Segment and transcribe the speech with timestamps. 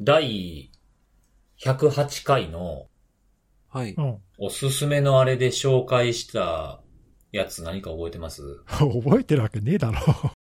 [0.00, 0.70] 第
[1.62, 2.86] 108回の
[3.68, 3.92] はい。
[3.92, 4.18] うん。
[4.38, 6.80] おすすめのあれで紹介した
[7.32, 8.42] やつ何か覚えてます？
[8.66, 10.00] 覚えてるわけねえだろ。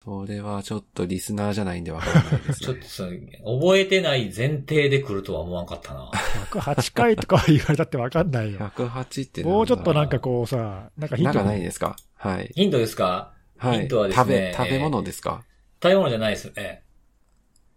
[0.04, 3.61] それはちょっとリスナーじゃないんでわからないですねちょっと。
[3.61, 6.10] 覚えてない前提で来るとは思わんかったな。
[6.50, 8.58] 108回とか言われたってわかんないよ。
[8.58, 11.96] 108ってもうちょっとなんかこうさ、なんかヒントなんかないですか？
[12.14, 12.50] はい。
[12.54, 13.32] ヒントですか？
[13.56, 13.78] はい。
[13.80, 15.44] ヒントはですね食べ、食べ物ですか？
[15.82, 16.82] 食べ物じゃないですね。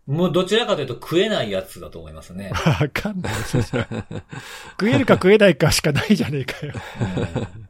[0.09, 2.51] もうどちらかというと食えないやつだと思いますね。
[2.51, 3.61] わかんないです。
[3.61, 6.73] 食えるか食えないかしかないじゃねえかよ。
[7.01, 7.69] うん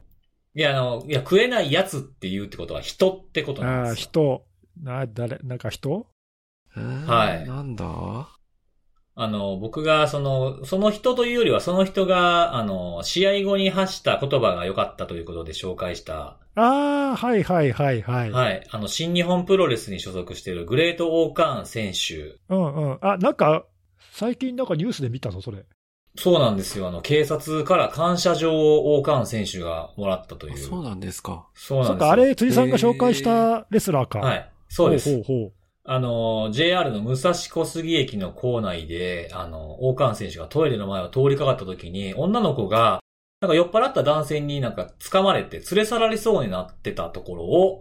[0.52, 4.04] いや、あの、いや、食えないやつって言うってことは人ってことなんああ、ですよ。
[4.10, 4.46] 人。
[4.82, 6.06] な、誰、なんか人？
[6.74, 8.28] はいなんだ？
[9.14, 18.30] あの、僕が、その、その人というよりは、その人が、あの、試合後に発した言葉が良かったということで紹介した、ああ、はいはいはいはい。
[18.30, 22.38] はい、あの、新日本プロレスに所属しているグレート・オーカーン選手。
[22.48, 22.98] うんうん。
[23.00, 23.66] あ、なんか、
[24.12, 25.64] 最近なんかニュースで見たぞ、それ。
[26.16, 26.88] そうなんですよ。
[26.88, 30.54] あの、警察から感謝状をオーカーン選手がもらったという。
[30.54, 31.46] あそうなんですか。
[31.54, 32.00] そうなんですよ。
[32.00, 34.18] そっか、あれ、辻さんが紹介したレスラーか。。
[34.18, 34.42] はいい。
[34.68, 35.14] そうです。
[35.14, 35.52] ほうほうほ
[35.84, 43.00] あの、JR の武蔵小杉駅の構内で、あの、大川選手がトイレの前を通りかかった時に、女の子が、
[43.40, 47.80] なんか酔っ払った男性になんか掴まれて連れ去られそうになってたところを、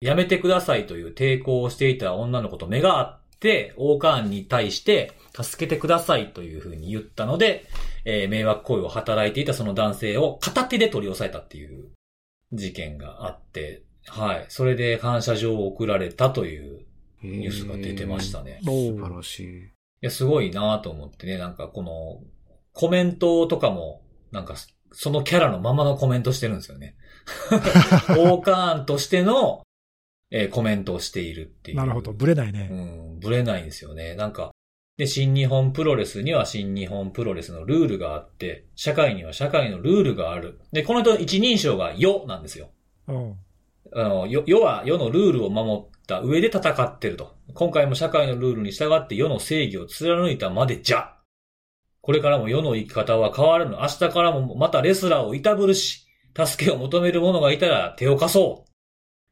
[0.00, 7.66] やめてくださいという抵抗をしていた女の子と目が合って、大川に対して、助けてくださいというふうに言ったので、
[8.04, 11.90] えー迷惑行為を働いていたその男性を片手で取り押さえたっていう
[12.52, 14.46] 事件があって、はい。
[14.48, 16.83] それで感謝状を送られたという
[17.24, 18.60] ニニュースが出てましたね。
[18.64, 19.64] 素晴らしい。
[19.64, 19.70] い
[20.02, 22.22] や、すごいなと思ってね、なんかこの、
[22.72, 24.54] コメントとかも、なんか、
[24.92, 26.96] そのキャラのままのコメントしてるんですよね。
[28.10, 29.62] オーカーンとしての、
[30.30, 31.76] えーコメントをしているっていう。
[31.76, 31.80] う。
[31.80, 32.68] なるほど、ブレないね。
[32.70, 34.14] うん、ぶれないんですよね。
[34.14, 34.52] なんか、
[34.96, 40.60] で、新日本プロレスには新日本プロレスのルールがあって、社会には社会のルールがある。
[40.72, 42.70] で、この人一人称が世なんですよ。
[43.08, 43.36] うん。
[43.92, 47.34] あの、世世は世のルールを守った上で戦ってると。
[47.54, 51.14] 今回も社会のルールに従って世の正義を貫いたまでじゃ。
[52.00, 53.80] これからも世の生き方は変わるの。
[53.80, 56.06] 明日からもまたレスラーをいたぶるし、
[56.36, 58.70] 助けを求める者がいたら手を貸そう。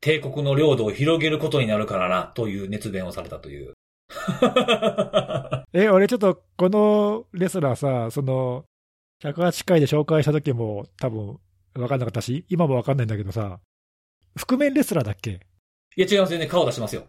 [0.01, 3.75] 帝国の領土を広げることになるからな、という熱弁をされたという。
[5.73, 8.65] え、俺ちょっと、このレスラーさ、その、
[9.23, 11.39] 108回で紹介した時も多分
[11.75, 13.61] 分かんなかったし、今も分かんないんだけどさ、
[14.37, 15.41] 覆面レスラーだっけ？
[15.97, 16.47] いや違いますよね。
[16.47, 17.05] 顔出しますよ。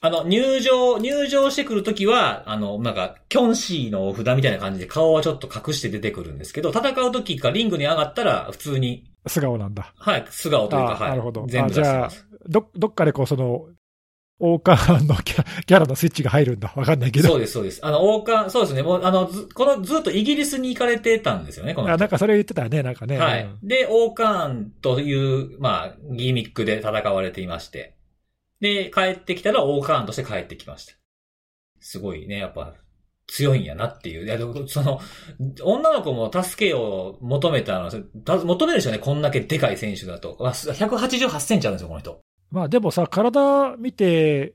[0.00, 9.92] あの、入場、入場してくるときは、あの、なんか、キョンシーのお札みたいな感じで顔はちょっと隠して出てくるんですけど、戦うときかリングに上がったら、普通に、素顔なんだ。
[9.96, 11.10] はい、素顔というか、あはい。
[11.10, 12.26] なるほど全部出してます。
[12.48, 13.66] ど、どっかでこう、その、
[14.40, 16.72] 王冠のキャ キャラのスイッチが入るんだ。
[16.76, 17.28] 分かんないけど。
[17.28, 17.84] そうです、そうです。
[17.84, 18.82] あの、王冠、そうですね。
[18.82, 23.18] もう、あの、ず、この、ずっとイギリスに行かれてたんですよね、この人あ、なんかそれ言ってたね、なんかね。
[23.18, 23.66] はいうん。
[23.66, 27.97] で、王冠という、まあ、ギミックで戦われていまして。
[28.60, 30.94] で、帰ってきたら王冠として帰ってきました。
[31.80, 32.74] すごいね、やっぱ、
[33.28, 34.24] 強いんやなっていう。
[34.24, 35.00] いや、でもその、
[35.62, 37.90] 女の子も助けを求めたの、
[38.24, 40.36] た求めるでしょうね、こんだけでかい選手だと。
[40.40, 42.20] あ188センチあるんですよ、この人。
[42.50, 44.54] まあでもさ、体見て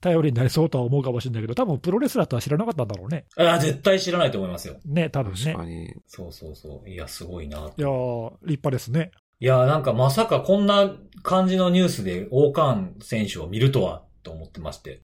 [0.00, 3.26] 頼りになりそうとは思うかもしれないけど、多分プロレスラーとは知らなかったんだろうね。
[3.36, 4.76] あ絶対知らないと思いますよ。
[4.86, 5.38] ね、多分ね。
[5.38, 5.94] 確かに。
[6.06, 6.88] そうそうそう。
[6.88, 7.58] いや、すごいな。
[7.58, 9.10] いやー、立派ですね。
[9.38, 10.92] いや、なんかまさかこんな
[11.22, 15.00] 感じのニュースで王冠選手を見るとは、と思ってまして。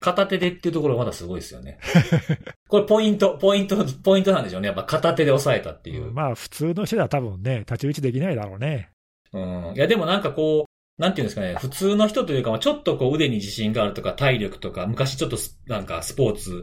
[0.00, 1.78] 片手でっていうところがまだすごいですよね。
[2.68, 4.68] これポイント、ポイント、ポイントなんでしょうね。
[4.68, 6.12] やっぱ片手で押さえたっていう。
[6.12, 8.90] まあ普通の人では多分ね、太刀打ちできないだろうね。
[9.32, 9.72] うん。
[9.74, 16.62] いや、でもなんかこう、なんていうんですかね、普通の人というか、まあちょっとこう腕に自信があるとか、体力とか、昔ちょっとスなんかスポーツ、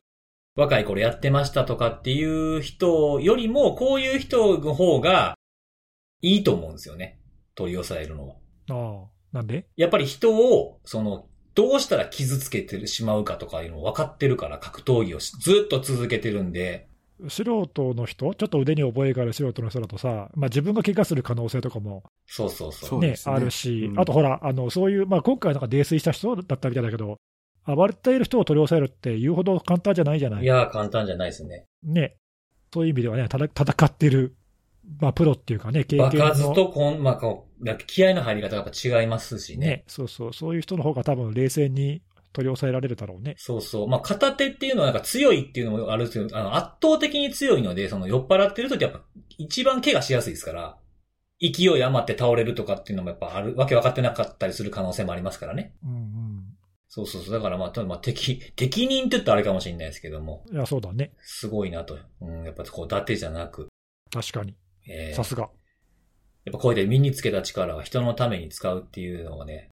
[0.55, 5.35] 若い頃やってましたとかっていう人よりも、こういう人の方が
[6.21, 7.19] いいと思うんですよね。
[7.55, 8.35] 取り押さえるのは。
[8.69, 9.65] ああ、なんで？
[9.75, 16.87] やっぱり人を、その、どうしたら傷つけてしまうかとかいうの分かってるから、格闘技をしずっと続けてるんで、
[17.29, 22.99] 素人の人、ちょっと腕に覚えがある素人の人だとさ、まあ、自分が怪我する可能性とかも、そうそうそう。
[22.99, 27.17] ねあるし、うんあとほら、あのそういう、まあ、今回なんか泥酔した人だったみたいだけど、
[27.67, 31.65] 暴れている人を取り押さえるって言うほど簡単じゃないじゃないいやー、簡単じゃないですね。
[31.83, 32.15] ね、
[32.73, 34.35] そういう意味ではね、戦ってる、
[34.99, 39.67] まあ、プロっていうかね、経験の爆発とこん、まあ、こう、なんか気合の入り方がやっぱ違いますしね。
[39.67, 42.01] ね、そうそう、そういう人の方が多分冷静に
[42.33, 43.35] 取り押さえられるだろうね。
[43.37, 43.87] そうそう。
[43.87, 49.01] まあ、片手っていうのはなんか強いっていうのもあるんですけど、あの、圧倒的に強いので、その酔っ払ってる時やっぱ
[49.37, 50.77] 一番怪我しやすいですから、
[51.41, 55.73] 勢い余って倒れるとかっていうのもやっぱある、わけ分かってなかったりする可能性もありますからね。
[55.83, 56.43] うんうん。
[56.87, 57.33] そうそうそう。
[57.33, 61.13] だからまあ、ただまあ適、適任って言ったらあれかもしれないですけども、いや、そうだね。
[61.21, 61.97] すごいなと。
[62.21, 63.67] うん、やっぱこう、伊達じゃなく、
[64.13, 64.55] 確かに。
[64.87, 65.49] えーさすが。
[66.43, 69.69] やっぱこうやって身につけた力は人のために使うっていうのがね、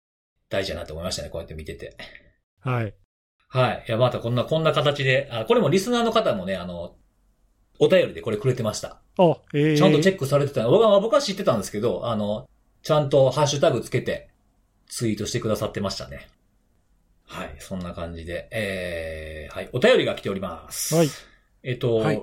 [0.51, 1.97] 大事だなと思いましたね、こうやって見てて。
[2.61, 2.95] はい。
[3.49, 3.85] はい。
[3.89, 6.97] いや、またこんな、こんな形で、あ、これもリスナーの方もね、あの、
[7.79, 9.01] お便りでこれくれてました。
[9.19, 10.69] あ、ええちゃんとチェックされてた。
[10.69, 12.49] 僕は、僕は知ってたんですけど、あの、
[12.83, 14.29] ちゃんとハッシュタグつけて、
[14.87, 16.29] ツイートしてくださってましたね。
[17.27, 17.57] はい。
[17.59, 19.71] そんな感じで、えー、はい。
[19.73, 20.95] お便りが来ております。
[20.95, 21.09] はい。
[21.63, 22.23] えっと、はい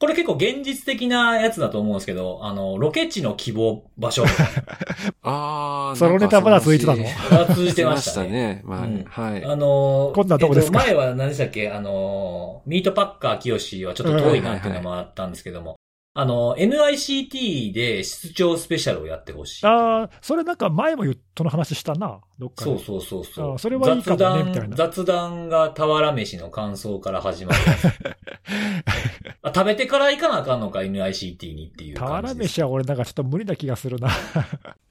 [0.00, 4.24] これ結構現実的なやつだと思うんですけど、あの、ロケ地の希望場所
[5.22, 5.96] あー。
[5.96, 7.04] そのネタまだ続いてたの？
[7.04, 8.30] 続いてまし続いてましたたね。
[8.30, 8.62] ね。
[8.64, 9.44] まあ、うんはい。
[9.44, 10.80] あのー、今度はどこですか？
[10.80, 11.70] えっと前は何でしたっけ？
[11.70, 15.76] あのー、ミートパッカー清志はちょっと遠いなっていうのもあったんですけども、
[16.12, 19.66] あの、NICT で出張スペシャルをやってほしい。
[19.66, 21.04] ああ、それなんか前も
[21.38, 22.70] その話したな、どっかで。
[22.72, 23.54] そうそうそうそう。
[23.54, 27.58] あそれはいいかもね雑談みたいな雑談が俵飯の感想から始まる。
[29.42, 32.58] あ食べてから行かなあかんのか、NICT にっていう感俵じです。
[32.58, 34.08] 飯は俺なんかちょっと無理な気がするな。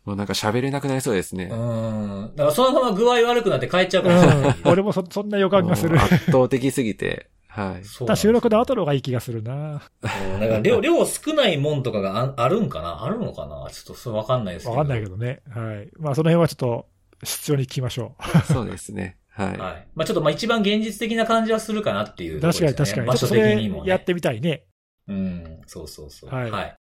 [0.05, 1.49] もうなんか喋れなくなりそうですね。
[1.51, 2.35] うーん。
[2.37, 4.49] だからそのまま具合悪くなって帰っちゃううかもしれない。
[4.51, 4.55] ん。
[4.63, 5.99] 俺もそそんな予感がする。
[6.01, 7.29] 圧倒的すぎて。
[7.49, 7.83] はい。
[7.83, 9.81] そうただ収録の後の方がいい気がするな。
[10.03, 13.03] うんだから量、量少ないもんとかがああるんかな？
[13.03, 13.67] あるのかな？
[13.71, 14.77] ちょっとそれわかんないですけど。
[14.77, 15.41] わかんないけどね。
[15.49, 15.89] はい。
[15.97, 16.87] まあその辺はちょっと
[17.23, 18.15] 必要に聞きましょ
[18.45, 19.17] そうですね。
[19.29, 19.57] はい。
[19.57, 19.87] はい。
[19.95, 22.41] まあちょっとまあ一番現実的な感じはするかなっていうう。
[22.41, 23.07] ところ確かに確かに。
[23.07, 23.83] 場所的にも、ね。
[23.85, 24.63] れやってみたいね。
[25.07, 26.29] うん、そうそうそう。
[26.29, 26.75] はい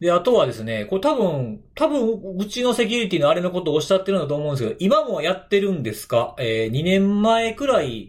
[0.00, 6.34] で、あとはですね、これ多分、多分、うちのセキュリティのあれのことをおっしゃってるんだと思うんですけど、今もやってるんですか？
[6.38, 8.08] えー、2年前くらい、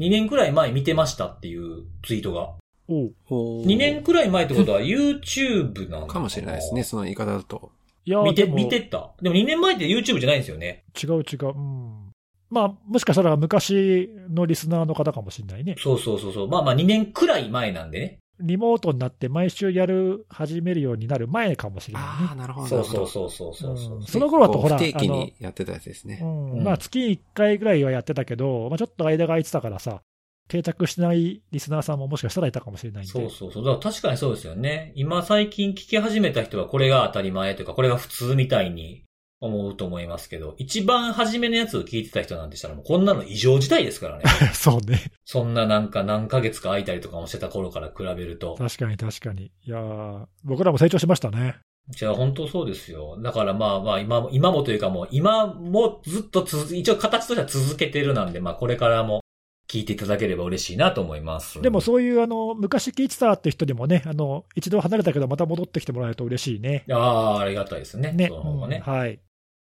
[0.00, 2.54] 2年くらい前見てましたっていうツイートが。
[2.88, 6.82] おうおー2年くらい前ってことは YouTube なのかもしれないですね、。
[6.82, 7.70] その言い方だと。
[8.04, 9.12] いや見て、見てた。
[9.22, 10.84] でも2年前って YouTube じゃないんですよね。
[11.00, 11.46] 違う違う。
[11.46, 12.10] うん。
[12.50, 15.76] まあ、もしかしたら昔のリスナーの方かもしれないね。
[15.78, 16.48] そうそうそうそう。
[16.48, 18.18] まあまあ2年くらい前なんでね。
[18.40, 22.40] リモートになって毎週やる、始めるようになる前かもしれないああ、ね。
[22.40, 22.68] なるほど。
[22.68, 23.06] そうそうう。
[23.06, 23.96] そうそうそうそう。
[23.96, 26.18] うんその頃だとほら、不定期にやってたやつですね。
[26.22, 30.02] うんうんまあ月1回ぐらいはやってたけど、まあ、ちょっと間が空いてたからさ、
[30.48, 33.12] 定着してないリスナーさんももしかしたらいたかもしれないんで。
[33.12, 33.64] そうそうそう。
[33.64, 34.92] だから確かにそうですよね。
[34.96, 39.04] 今最近聞き始めた人はこれが当たり前というか、これが普通みたいに
[39.40, 44.24] 思うと思いますけど、一番初めのやつを聞いてた人なんてしたらもうこんなの異常事態ですからね。
[44.52, 45.10] そうね。
[45.24, 48.54] そんななんか何ヶ月か空いたりとかもしてた頃から比べると。
[48.56, 49.46] 確かに確かに。
[49.46, 51.56] いやー僕らも成長しましたね。
[51.88, 53.18] じゃあ本当そうですよ。
[53.20, 59.22] だからまあまあ今も、今もというかもう今もずっと続、一応形としては続けてるなんで、まあこれからも
[59.70, 61.62] 聞いていただければ嬉しいなと思います。
[61.62, 66.84] でもそういう、あの、昔聞いてたって人にもね、あの、一度離れたけどまた戻ってきてもらえると嬉しいね。
[66.90, 68.12] ああ、ありがたいですね。
[68.12, 68.26] ね。
[68.28, 68.82] その方がね。
[68.84, 69.20] うんはい。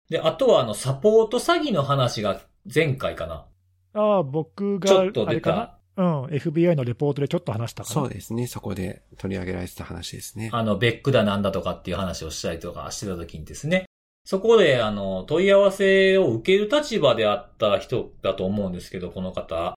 [0.09, 2.43] で、あとはあの、サポート詐欺の話が
[2.73, 3.47] 前回かな。
[3.95, 5.79] ああ、僕が、ちょっと出た。
[5.97, 7.95] うん、FBI のレポートでちょっと話したかな。
[7.95, 8.49] そうですね。
[8.49, 10.51] そこで取り上げられてた話ですね。
[10.53, 13.85] あの、ベックだなんだとかっていう話をしたりとかしてた時にですね。
[14.27, 19.75] そこで、あの、問い合わせを受ける立場であった人だと思うんですけど、この方。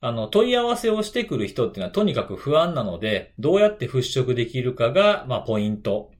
[0.00, 6.11] あの、問い合わせをしてくる人っていうのはとにかく不安なので、どうやって払拭できるかが、まあ、ポイント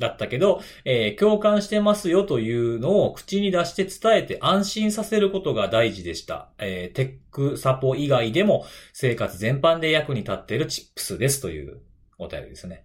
[0.00, 6.50] だったけど、えー共感してますよというのを口に出して伝えて安心させることが大事でした。
[6.58, 11.82] えーテックサポ以外でも生活全般で役に立っているチップスですという
[12.18, 12.84] お便りですね。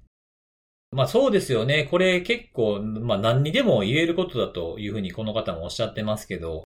[0.92, 1.88] まあそうですよね。
[1.92, 6.64] これ結構、まあ何にでも言えることだというふうにこの方もおっしゃってますけど、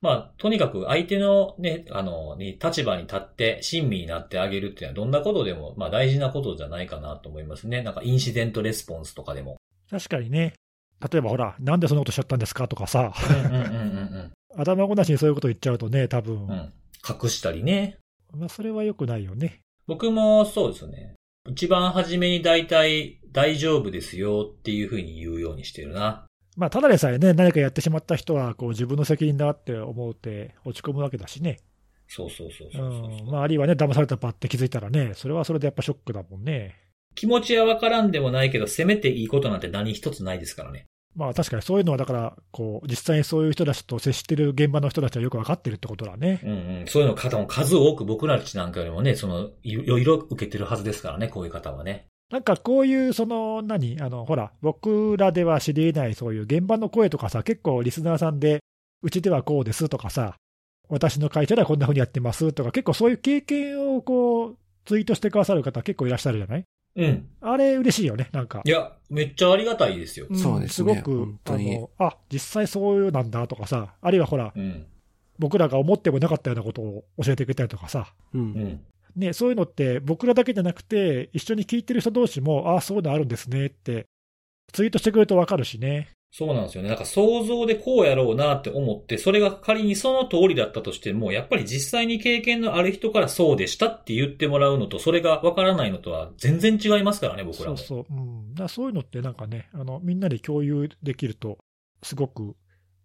[0.00, 7.82] まあとにかく相手のね、あの、に立場に立って親身になってあげるっていうのはどんなことでも、まあ大事なことじゃないかなと思いますね。
[7.82, 9.56] なんかインシデントレスポンスとかでも。
[9.90, 10.54] 確かにね。
[11.12, 13.12] 例えばほら、なんでそんなことしちゃったんですかとかさ、
[14.56, 16.50] 頭ごなしにそういうこと言っちゃうとね、多分、うん。
[16.50, 16.72] うん。
[17.08, 17.98] 隠したりね。
[18.32, 19.60] まあそれは良くないよね。
[19.86, 21.14] 僕もそうですね。
[21.48, 26.26] 一番初めに大体大丈夫ですよっていうふうに言うようにしてるな。
[26.56, 31.58] まあ、ただでさえね、何かやってしまった人は、こう、自分の責任だって思うて落ち込むわけだしね。
[32.08, 33.26] そうそうそううそうそう。
[33.26, 33.30] ん。
[33.30, 36.85] まあ、あるいはね、騙されたパって気づいたらね、それはそれでやっぱショックだもんね。
[37.16, 40.86] 気持ちはわからんでもないけど、せめていいことなんて何一つないですからね。
[41.16, 46.40] まあ、確かにそういうのは、だから、こう、実際にそういう人たちと接してる現場の人たちはよくわかってるってことだね。
[46.44, 46.54] うんう
[46.84, 46.84] ん。
[46.86, 52.04] そういうの方も数多く僕らたちなんかよりもね、その、いろいろ受けてるはずですからね、こういう方はね。
[52.30, 53.98] なんかこういう、その、何？
[54.02, 58.60] あの、ほら、僕らでは知り得ないそういう現場の声とかさ、結構リスナーさんで、
[59.02, 60.34] うちではこうですとかさ、
[60.90, 66.64] 私の会社ではこんな風にやってますとか、結構そういう経験をこう、ツイートしてくださる方結構いらっしゃるじゃない？
[66.96, 67.28] うん。
[67.42, 68.68] あれ嬉しいよね、なんかい。
[68.68, 70.26] や、めっちゃありがたいですよ。
[70.30, 74.86] んそうですねすごくあの、あ、実際そういうなんだとかさ、あるいはほら、うん。
[75.38, 78.38] 僕らが思ってもなかったようなことを教えてくれたりとかさ、う。
[78.38, 78.80] うんん。
[79.14, 84.06] ね、そういうのって僕らだけじゃなくて、一緒に聞いてる人同士も、ああ、そういうのあるんですねって、
[84.72, 86.08] ツイートしてくれると分かるしね。
[86.36, 86.90] そうなんですよね。
[86.90, 97.78] なんか想像でこうやろうなって思って、それが仮にその通りだったとしても、やっぱり実際に経験のある人からそうでしたって言ってもらうのと、それがわからないのとは全然違いますからね、僕らも。
[97.78, 101.56] そうそう、うん、だそういうのってなんかねあの、みんなで共有できると、
[102.02, 102.54] すごく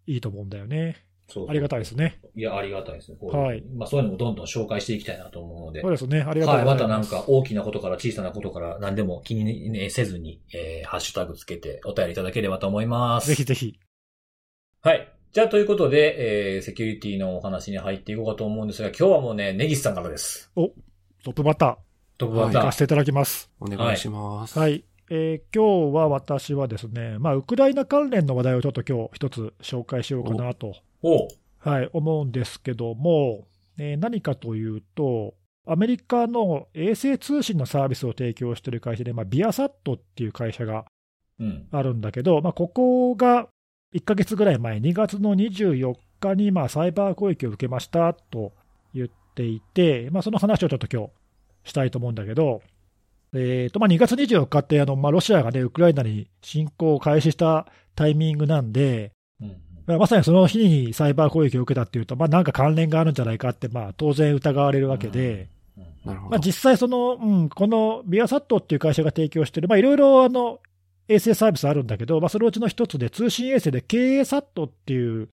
[0.06, 1.06] いいと思うんだよね。
[1.28, 2.20] そうありがたいですね。
[2.34, 3.16] いや、ありがたいですね。
[3.18, 5.80] こうはいまあそういうのもどんどん紹介していきたいなと思うので。
[5.80, 7.06] そうですね、ありがとうはい、またなん。
[7.06, 13.28] か大きなことから小さなことから何でも気に、ね、せずに、えー、ハッシュタグつけてお便りいただければと思います。
[13.28, 13.78] ぜひぜひ。
[14.82, 15.12] はい。
[15.32, 20.50] じゃあということで、えー、セキュリティのお話に入っていこうかと思うんですが、今日はもうね、ネギスさんからです。
[20.54, 20.72] ト
[21.30, 21.76] ップバッター、
[22.18, 22.60] トップバッター。
[22.62, 23.50] 行かせていただきます。
[23.58, 24.58] お願いします。
[24.58, 24.84] はい。
[25.10, 30.74] えー今日は私はですね、まあ、ウクライナ関連の話題をちょっと今日一つ紹介しようかなと、
[31.58, 33.46] はい、思うんですけども、
[33.78, 35.34] えー何かというと、
[35.66, 40.84] アメリカの衛星通信のサービスを提供している会社で、まあ、ビアサットっていう会社が
[41.38, 41.66] うん。
[41.70, 43.48] あるんだけど、まあ、ここが
[43.94, 48.52] 1ヶ月ぐらい前、2月の24日にまあサイバー攻撃を受けましたと
[48.94, 51.08] 言っていて、まあ、その話をちょっと今
[51.64, 52.62] 日したいと思うんだけど、
[53.34, 59.56] えーとまあ、2月24日ってあの、まあ、ロシアが、ね、ウクライナに侵攻を開始したタイミングなんで、うん。
[59.86, 65.48] まさにその日にサイバー攻撃を受けたっていうと、まあ、なんか関連があるんじゃないかって、まあ、当然疑われるわけで。
[66.04, 70.58] まあ、実際その、うん、このビアサットっていう会社が提供している、まあ、いろいろあの
[71.08, 75.28] 衛星サービスあるんだけど、まあ、そのうちの一つで通信衛星で KA サットっていう、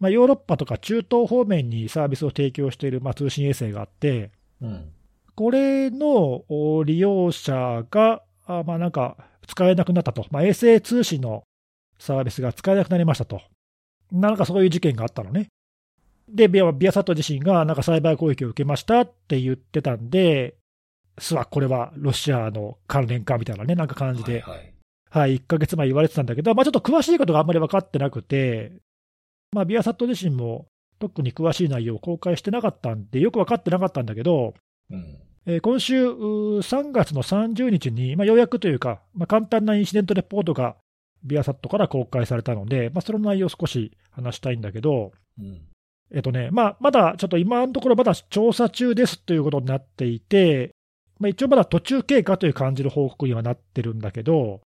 [0.00, 4.30] まあ、ヨーロッパとか中東方面にサービスを提供している、まあ、通信衛星があって、
[4.62, 4.92] うん。
[5.34, 11.44] これのお利用者が、あまあ、なんか使えなくなったと、まあ、衛星通信の
[11.98, 13.40] サービスが使えなくなりましたと、
[14.14, 15.48] なんかそういう事件があったのね。
[16.28, 20.56] で、ビアビアサット自身がなんかサイバー攻撃を受けましたって言ってたんで、
[21.18, 24.74] すわ、これはロシアの関連かみたいなね、なんか感じで、はい、はい。
[25.10, 28.72] はい、1ヶ月前言われてたんだけど、まあ、ちょっと詳しいことがあんまり分かってなくて、
[29.52, 30.66] まあ、ビアサット自身も
[30.98, 34.54] 特に詳しい内容を公開してなかったんで、よく分かってなかったんだけど、
[34.90, 35.18] うん。
[35.46, 40.76] えー今週うー3月の30日に、まあ、ようやくというか、まあ、簡単なインシデントレポートが
[41.22, 45.62] ビアサットから公開されたので、まあ、その内容を少し話したいんだけど、うん。
[46.12, 50.74] えっとね、まあ、まだちょっと今のところまだ調査中ですということになっていて、
[51.18, 54.60] まあ、一応まだ途中経過という感じの報告にはなってるんだけど、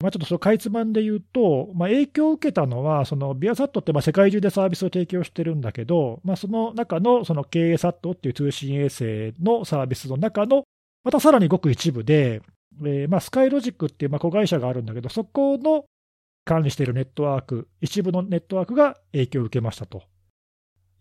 [0.00, 10.64] まあ、ちょっとそのかいつまんで言うと、まあ、影響を受けたのは、そのビアサットってまあ世界中でサービスを提供してるんだけど、まあ、その中のその KA サットっていう通信衛星のサービスの中の、
[11.02, 12.42] またさらにごく一部で、
[12.84, 15.84] えーまあ、スカイロジックっていうまあ子会社があるんだけど、そこの
[16.46, 20.04] 管理しているネットワーク、一部のネットワークが影響を受けましたと。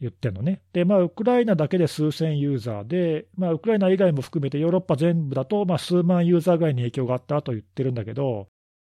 [0.01, 0.61] 言ってんのね。
[0.73, 8.49] で、まあ、ウクライナだけで数千ユーザーで、まあ、ウクライナ以外も含めてヨーロッパ全部だと、まあ、数万ユーザーぐらいに影響があったと言ってるんだけど、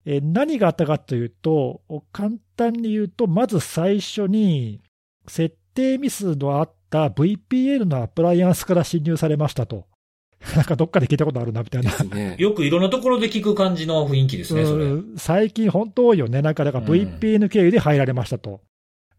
[0.05, 4.81] え何があったかというと、簡単に言うと、まず最初に、
[5.27, 9.87] 設定ミスのあった VPN のアプライアンスから侵入されましたと。
[10.55, 12.37] なんかどっかで聞いたことあるなみたいなね。
[12.41, 14.85] よくいろんなところで聞く感じの雰囲気ですね、それ。
[14.85, 18.61] うん最近、本当多いよね、なんかだからうん VPN 経由で入られましたと。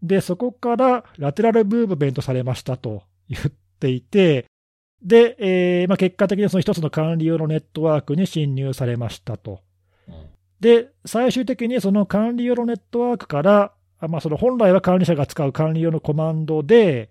[0.02, 4.46] で、そこからラテラルムーブメントされましたと言っていて、
[5.02, 9.60] で、えーまあ、結果的にその一つの管理用のネットワークに侵入されましたと。
[10.08, 10.14] うん
[10.60, 17.10] で、最終的にその管理用のネットワークから、あまあ、その本来は管理者が使う管理用のコマンドで、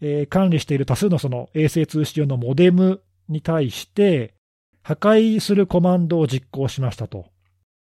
[0.00, 4.34] えー管理している多数のその衛星通信用のモデムに対して、
[4.82, 7.26] 破壊するコマンドを実行しましたと。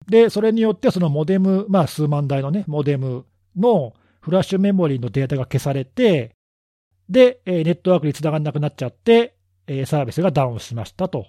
[0.07, 6.36] で、それによってそのモデム、まあ数万台のね、モデムのフラッシュメモリーのデータが消されて、
[7.10, 9.36] で、ネットワークにつながらなくなっちゃって、
[9.86, 11.27] サービスがダウンしましたと。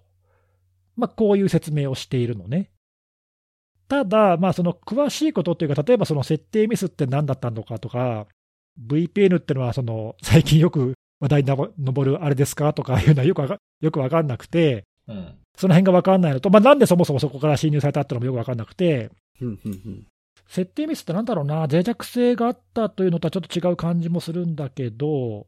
[0.97, 2.71] まあ、こういう説明をしているのね。
[3.89, 8.27] ただ、まあ、その詳しいことっていうか、例えばその設定ミスって何だったのかとか、
[8.81, 15.35] VPN ってのはその最近よく話題に上るあれですかとかいうのはよくわかよく分かんなくて、うん。
[15.57, 19.11] その辺が分かんないのと、まあ、なんでそもそもそこから侵入されたっていうのもよく分かんなくて、
[19.41, 20.07] うんうんうん。
[20.49, 25.47] 設定ミスってなんだろうな、脆弱性があったというのとはちょっと違う感じもするんだけど、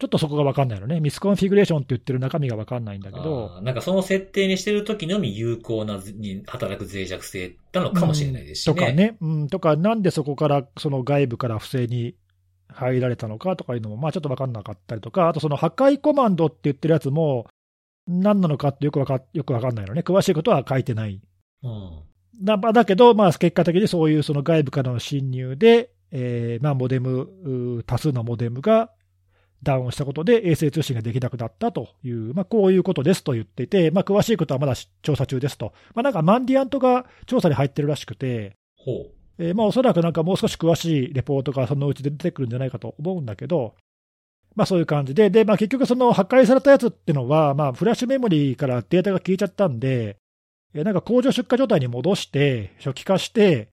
[0.00, 8.74] ちょっとそこが分かんないのね、 misconfiguration って言ってる中身が分かんないんだけど、なんかその設定にしてる時のみ有効なずに働く脆弱性なのかもしれないですしね。
[8.74, 12.16] とかね、うん、とか、なんでそこからその外部から不正に
[12.68, 17.46] 入られたのかとかいうのも、まあ、ちょっと分かんなかったりとか、あとその破壊コマンドって言ってるやつも、
[18.06, 21.20] 何なのかってよくわかよく分かんないのね、詳しいことは書いてない。
[21.62, 22.02] うん。
[22.42, 28.90] だまあだけど、まあ、結果的にそういうその外部からの侵入で、えーまあ、モデム、多数のモデムが
[29.62, 39.23] ダウンしたことで衛星通信ができなくなったという、まあ、こういうことですと言っていて、まあ、詳しいことはまだ調査中ですと、まあ、なんかマンディアントが調査に入ってるらしくて、ほう。
[39.38, 43.74] えーまあ、おそらくなんかもう少し詳しいレポートがそのうちで出てくるんじゃないかと思うんだけど、
[44.54, 50.16] まあ、そういう感じで、でまあ、結局、その破壊されたやつっていうのは、まあ、フラッシュメモリーからデータが消えちゃったんで、
[50.74, 53.68] えーなんか工場出荷状態に戻して、初期化して、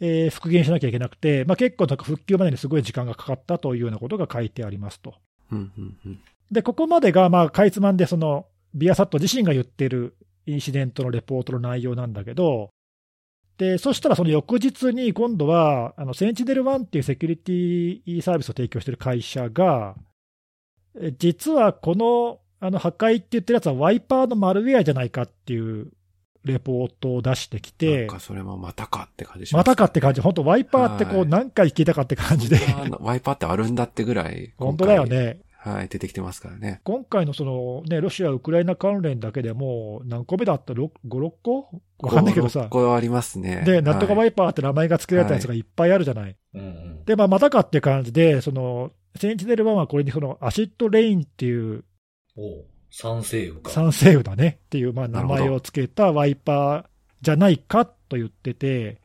[0.00, 5.14] えー復元しなきゃいけなくて、まあ、結構なんか復旧までにすごい時間がかかったというようなことが書いてありますと。
[5.50, 6.20] うんうんうん。
[6.50, 10.16] で、ここまでが、まあ、かいつまんで、その、ビアサット自身が言ってる
[10.46, 12.70] インシデントのレポートの内容なんだけど、
[13.58, 19.94] で、そしたらその翌日に今度は、あの、センチネル1っていうセキュリティサービスを提供している会社が、
[21.00, 25.90] え実はこの、あの、破壊って言ってるやつはワイパーのマルウェアじゃないかっていう
[26.44, 32.58] レポートを出してきなんて、かそれもまたかって感じします、またかって感じ、本当ワイパーってこうはい何回聞いたかって感じで、
[33.00, 34.52] ワイパーってあるんだってぐらい。
[34.58, 35.06] 本当だよ。
[35.06, 35.38] ね。
[35.66, 36.80] はい、出てきてますからね。
[36.84, 41.68] 今回のその、ね、ロシア・ウクライナ関連だけでもう何個目だった？5、6個？
[42.00, 42.68] わかんないけどさ。
[42.70, 43.62] これありますね。
[43.66, 46.36] で、なんとかはいワイパーって名前が付けられたやつがいっぱいあるじゃない。
[46.54, 47.04] うんうん。
[47.04, 51.84] で、まあ、またかって感じで、その、 SentinelOne はこれにその AcidRain っていう
[52.36, 53.70] おう酸性雨か。
[53.70, 56.84] 酸性雨だねっていうまあ名前を付けたワイパー
[57.22, 59.00] じゃないかと言ってて、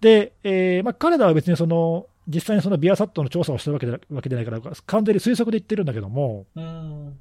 [0.00, 7.18] で、えーまあ、彼らは別にその、実際にそのビアサットの調査をしてるわけでわけでないから、完全に推測で言ってるんだけども、うん。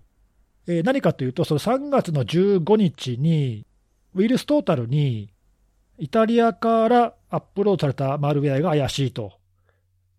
[0.67, 3.65] えー何かというと、その3月の15日に、
[4.13, 5.33] ウイルストータルに、
[5.97, 9.33] イタリアからアップロードされたマルウェアが怪しいと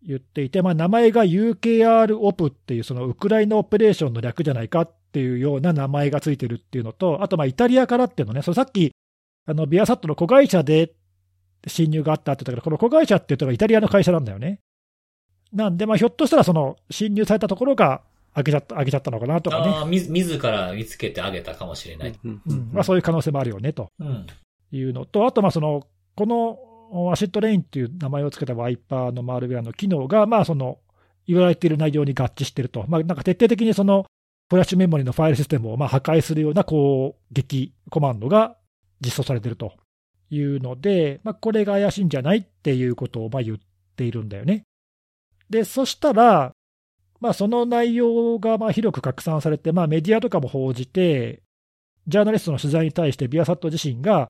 [0.02, 8.92] 言っていて、まあ、名前が UKR オプっていう、そのウクライナオペレーションの略じゃないかっていうような名前がついてるっていうのと、あとまあイタリアからっていうのね、そのさっき、
[9.46, 10.92] あの Viasat の子会社で
[11.66, 14.60] 侵入があったって言ったけど、この子会社って言ったらイタリアの会社なんだよね。
[15.52, 18.02] なんで、まあ、ひょっとしたらその侵入されたところが
[18.34, 19.72] 開けちゃった開けちゃったのかなとかね。
[19.72, 22.14] ああ、みず、自ら見つけてあげたかもしれない。
[22.24, 24.26] うんうんまあ、そういう可能性もあるよねとうん。
[24.72, 30.78] いうのと、あとまあその、この AcidRain っていう名前を付けたワイパーのマルウェアの機能が、まあその
[31.26, 34.06] 言われている内容に合致していると、まあ、なんか徹底的にその
[34.48, 38.56] フラッシュメモリのファイルシステムをまあ破壊するような攻撃コマンドが
[39.00, 39.72] 実装されていると
[40.30, 43.58] いうので、まあ、これが怪しいんじゃないっていうことをまあ言っ
[43.96, 44.64] ているんだよね。
[45.50, 46.52] で、そしたら、
[47.20, 51.42] まあ、その内容がまあ広く拡散されて、まあ、メディアとかも報じて、
[52.06, 54.28] ジャーナリストの取材に対して、ビアサット自身が、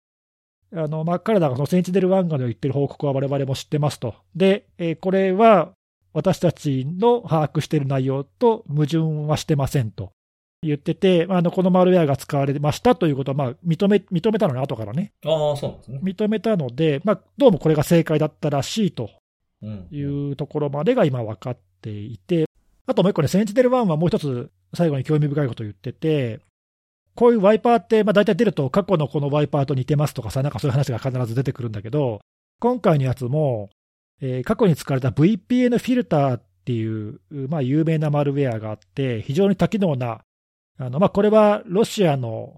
[0.74, 4.14] あのまあ、彼らがそのセンチネルワンガの言ってる報告は我々も知ってますと。
[4.34, 5.72] で、えーこれは
[6.12, 10.10] 私たちの把握している内容と矛盾はしてませんと
[10.62, 15.12] 言ってて、まああのこのマルウェアが使われましたということをまあ認め認めたのね、後からね。
[15.24, 16.00] ああ、そうなんですね。
[16.02, 19.10] 認めたので、まあ、どうもこれが正解だったらしいとうん。
[19.62, 22.46] いうところまでが今分かっていて、
[22.86, 26.40] あともう一個ね、センチネル1はもう一つ最後に興味深いことを言ってて、
[27.14, 32.20] こういうワイパーって、まあ、大体出ると過去のこのワイパーと似てますとかさ、なんかそういう話が必ず出てくるんだけど、
[32.60, 33.70] 今回のやつも、
[34.20, 40.22] えー過去に使われた VPN フィルターっていう、まあ、有名なマルウェアがあって、非常に多機能な、
[40.78, 42.54] あのまあ、これはロシアの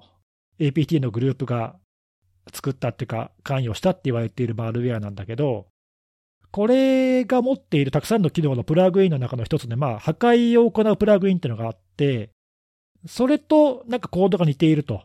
[0.58, 1.76] APT のグループが
[2.52, 5.66] 作ったっていうか、関与したって言われているマルウェアなんだけど、
[6.52, 12.30] これが持っているたくさんの機能のプラグインの中の一つで、まあ、破壊を行うプラグインっていうのがあって、
[13.06, 15.02] それとなんかコードが似ていると。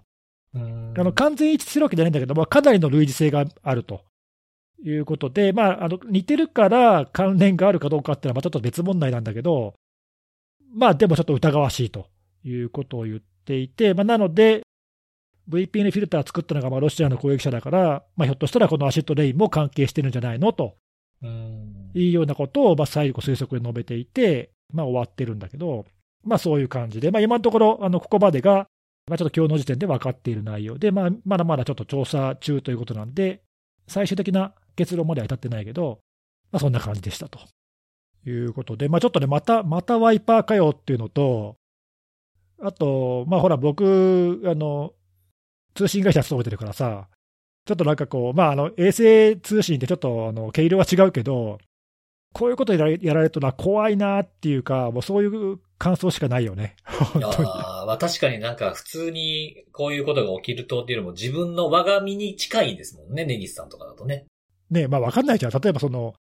[0.53, 0.93] うん。
[0.97, 4.01] あの完全に一致するわけじゃないんだけど、まあ、かなりの類似性があると。
[4.83, 9.73] いうことで、まあ、あの似てるから関連があるかどうかっていうのはまあちょっと別問題なんだけど、
[10.71, 12.07] まあでもちょっと疑わしいと。
[12.43, 14.62] いうことを言っていて、まあ、なので、
[15.49, 20.65] VPN フィルター作ったのがまあロシアの攻撃者だから、まあ、ひょっとしたらこの AcidRain も関係してるんじゃないのと。
[20.65, 20.71] うん
[21.23, 25.86] いうようなことをまあ最後推測で述べていて、まあ、終わってるんだけど、
[26.23, 28.67] まあ、そういう感じで、まあ、今のところ、あのここまでが、
[29.08, 33.41] まあ、ちょっと今日の時点で分かっている内容で、まあ、まだまだちょっと調査中ということなんで、
[33.88, 35.99] 最終的な結論までは至ってないけど、
[36.51, 37.39] まあ、そんな感じでしたと。
[38.30, 41.56] いうことで、まあ、ちょっとね、また、またワイパーかよっていうのと、
[42.62, 44.93] あと、まあ、ほら、僕、あの、
[45.75, 47.08] 通信会社勤めてるからさ、
[47.67, 51.60] ちょっとなんかこう、まあ、あの衛星通信ってちょっとあの毛色は違うけど、
[52.34, 57.49] こういうことやられやられるとな、怖いなっていうか、もうそういう感想しかないよね、本当に。
[57.49, 64.25] ああ、まあ確かになんか普通にこういうことが起きるとっていうよりも自分の我が身に近いですもんね、ネギスさんとかだとね。
[64.69, 66.13] ねまあ、わかんないじゃん、例えばその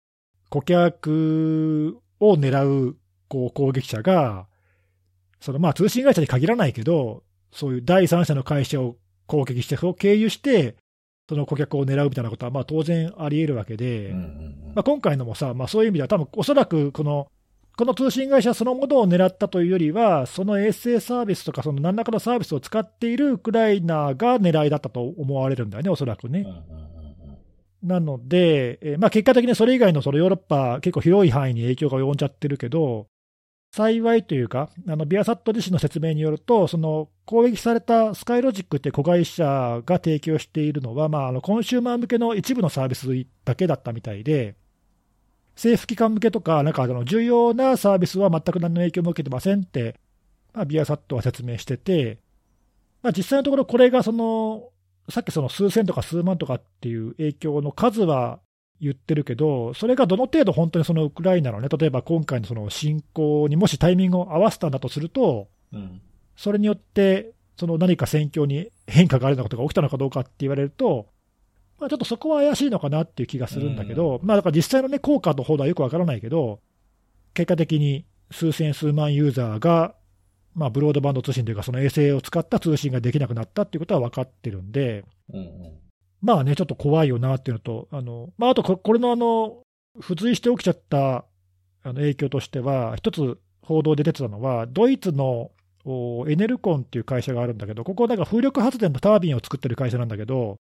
[0.51, 2.97] 顧客を狙う
[3.29, 4.49] こう攻撃者が、
[5.41, 10.77] そのまあ通信会社に限らないけど、そういう第三者の会社を攻撃して、それを経由して、
[11.29, 14.11] その顧客を狙うみたいなことはまあ当然あり得るわけで。
[14.11, 17.29] うんうんうんまあ、今回のもさ、まあ、そういう意味では、多分おそらくこの
[17.77, 26.41] この通信会社そのものを狙ったというよりは、その衛星サービスとか、その何らかのサービスを使っているウクライナが狙いだったと思われるんだよね、おそらくね。
[26.41, 26.97] うんうんうんうん
[27.83, 33.07] なので、えーまあ、結果的にそれ以外のそのヨーロッパ、結構広い範囲に影響が及んじゃってるけど、
[33.77, 43.07] 幸いというか、あのビアサット自身の説明によると、その攻撃されたスカイロジックって子会社が提供しているのは、まあ、あのコンシューマー向けの一部のサービス
[43.45, 44.55] だけだったみたいで、
[45.57, 49.97] 政府機関向けとか、なんかあの重要なサービスは全く何の影響も受けてませんって、
[50.55, 52.19] まあ、ビアサットは説明してて、
[53.03, 54.71] まあ、実際のところ、これがその
[55.11, 58.41] さっきその数千とか数万とかっていう影響の数は
[58.81, 66.01] 言ってるけど、それがどの程度本当にそのウクライナのね、例えば今回のその侵攻にもしタイミングを合わせたんだとすると、うん
[66.37, 71.07] それによってその何か戦況に変化があるようなことが起きたのかどうかって言われると、
[71.79, 76.61] まあ、ちょっとそこは怪しいのかなっていう気がするんだけど、まあだから実際のね、効果のほどはよくわからないけど、
[77.35, 79.95] 結果的に数千数万ユーザーが、
[80.55, 85.86] まあ、ブロードバンド通信というか、その衛星を使った通信ができなくなったっていうことは分かってるんで、うんうん
[86.23, 89.59] まあね、ちょっと怖いよなっていうのと、あのまあ、あとここれのあの
[90.01, 91.25] 付随して起きちゃった
[91.83, 95.51] あの影響としては、一つ報道で出てたのは、ドイツの
[95.85, 100.57] おエネルコンっていう会社があるんだけど、ここなんか風力発電のタービンを作ってる会社なんだけど、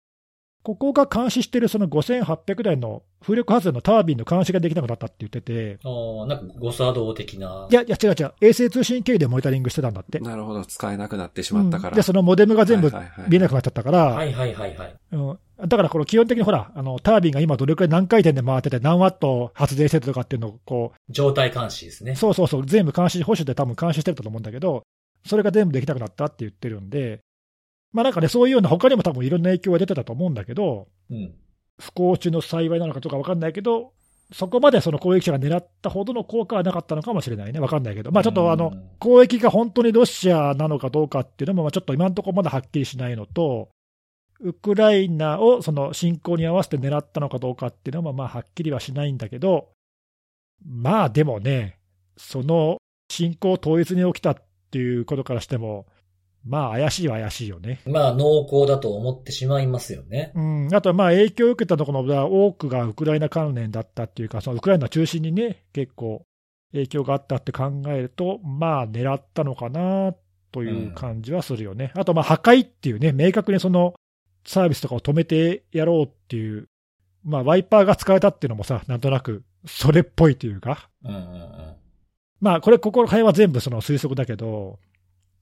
[0.62, 7.68] ここが監視してるその5800台の風力発電のタービンの監視ができなくなったって言ってて、あーなんか誤作動的な。
[7.70, 10.18] いや、いや違う違う、衛星通信経由でモニタリングしてたんだって。
[10.18, 11.90] なるほど、使えなくなってしまったから。
[11.90, 12.90] うんで、そのモデムが全部
[13.28, 14.96] 見えなくなっちゃったから、はいはいはいはい。
[15.12, 22.16] うん、だからこの基本的にほら、あのタービンが今どれくらい何回転で回ってて、何ワット発電してるとかっていうのをこ状態監視ですねう、。
[22.16, 24.82] そうそうそう、全部監視、保守で多分監視してると思うんだけど、
[25.24, 27.20] それが全部できなくなったって言ってるんで、
[27.92, 31.34] まあなんかね、そういうような、他にも多分いろんな影響が出てたと思うんだけど、うん。
[31.78, 33.92] 不幸中の幸いなのかどうか分かんないけど、
[34.32, 43.68] そこまでその攻撃者が狙ったほどの効果はなかったのかもしれないね、分かんないけど、まあちょっとあの、うん攻撃が本当にロシアなのかどうかっていうのも、まあちょっと今のところまだはっきりしないのと、
[44.40, 49.70] ウクライナをその侵攻に合わせて狙ったのかどうかっていうのも、まあはっきりはしないんだけど、
[50.64, 51.78] まあでもね、
[52.16, 52.78] その
[53.10, 54.36] 侵攻当日に起きたっ
[54.70, 55.86] ていうことからしても、
[56.44, 57.80] まあ怪しいは怪しいよね。
[57.86, 60.32] まあ濃厚だと思ってしまいますよね。
[60.34, 66.24] うん、あとはまあ影響を受けたところの多くがウクライナ関連だったっていうか、そのウクライナ中心にね、結構
[66.72, 70.14] 影響があったって考えると、まあ狙ったのかな
[70.52, 71.92] という感じはするよね。
[71.96, 73.94] あとまあ破壊っていうね、明確にその
[74.46, 76.68] サービスとかを止めてやろうっていう、
[77.24, 81.74] まあワイパーが使えたっていうのもさ、なんとなくそれっぽいというか、うんうんうん。
[82.40, 84.78] まあこれ、ここの辺は全部その推測だけど、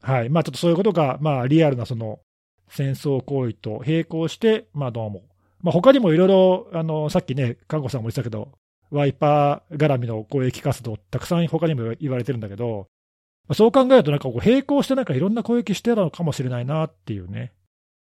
[0.00, 2.20] はい、まあちょっとそういうことが、まあリアルなその
[2.68, 5.22] 戦争行為と並行して、まあどうも。
[5.60, 8.52] まあ他にもいろいろ、あの、さっきね、看護さんも言ってたけど、
[8.90, 12.86] ワイパー絡みの攻撃活動、たくさん他にも言われてるんだけど、
[13.52, 17.52] そう考えるとなんかこう並行してなんかいろんな攻撃してたのかもしれないなっていうね。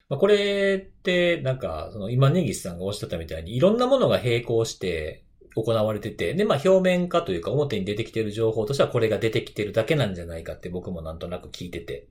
[0.10, 12.08] まあ、これって、なんか、その今、ネギスさんがおっしゃったみたいに、いろんなものが並行して行われてて、で、まあ、表面化というか、表に出てきてる情報としては、これが出てきてるだけなんじゃないかって僕もなんとなく聞いてて、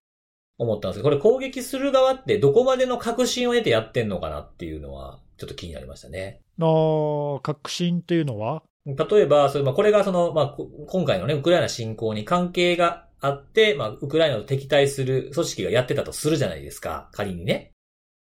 [0.59, 6.41] 思ったんですけど、これ攻撃する側ってどこまでの確信を得てやってんのかなっていうのは、ちょっと気になりましたね。
[6.59, 17.11] の確信というのは、例えば、それまあこれがその、まあ、こ今回のね、ウクライナ侵攻に関係があって、まあ、ウクライナと敵対する組織がやってたとするじゃないですか。
[17.13, 17.73] 仮にね。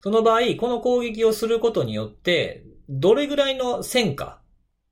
[0.04, 4.38] その場合、この攻撃をすることによって、どれぐらいの戦果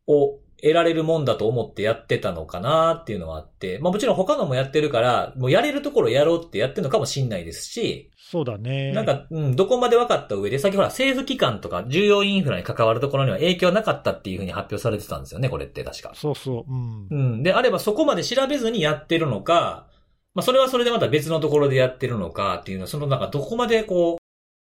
[0.06, 8.92] を得られるもんだと思ってやってたのかなっていうのはあって、まあもちろん他のもやってるから、もうやれるところやろうってやってるのかもしんないですし、そうだね。
[8.92, 16.12] なんか、うん、どこまで分かった上で、先ほら、政府機関とか重要インフラに関わるところには影響なかったっていうふうに発表されてたんですよね、これって確か。
[16.14, 17.08] そうそう、うん。
[17.10, 17.42] うん。
[17.42, 19.88] であればそこまで調べずにやってるのか、
[20.32, 24.21] まあそれはそれでまた別のところでやってるのかっていうのは、そのなんかどこまでこう、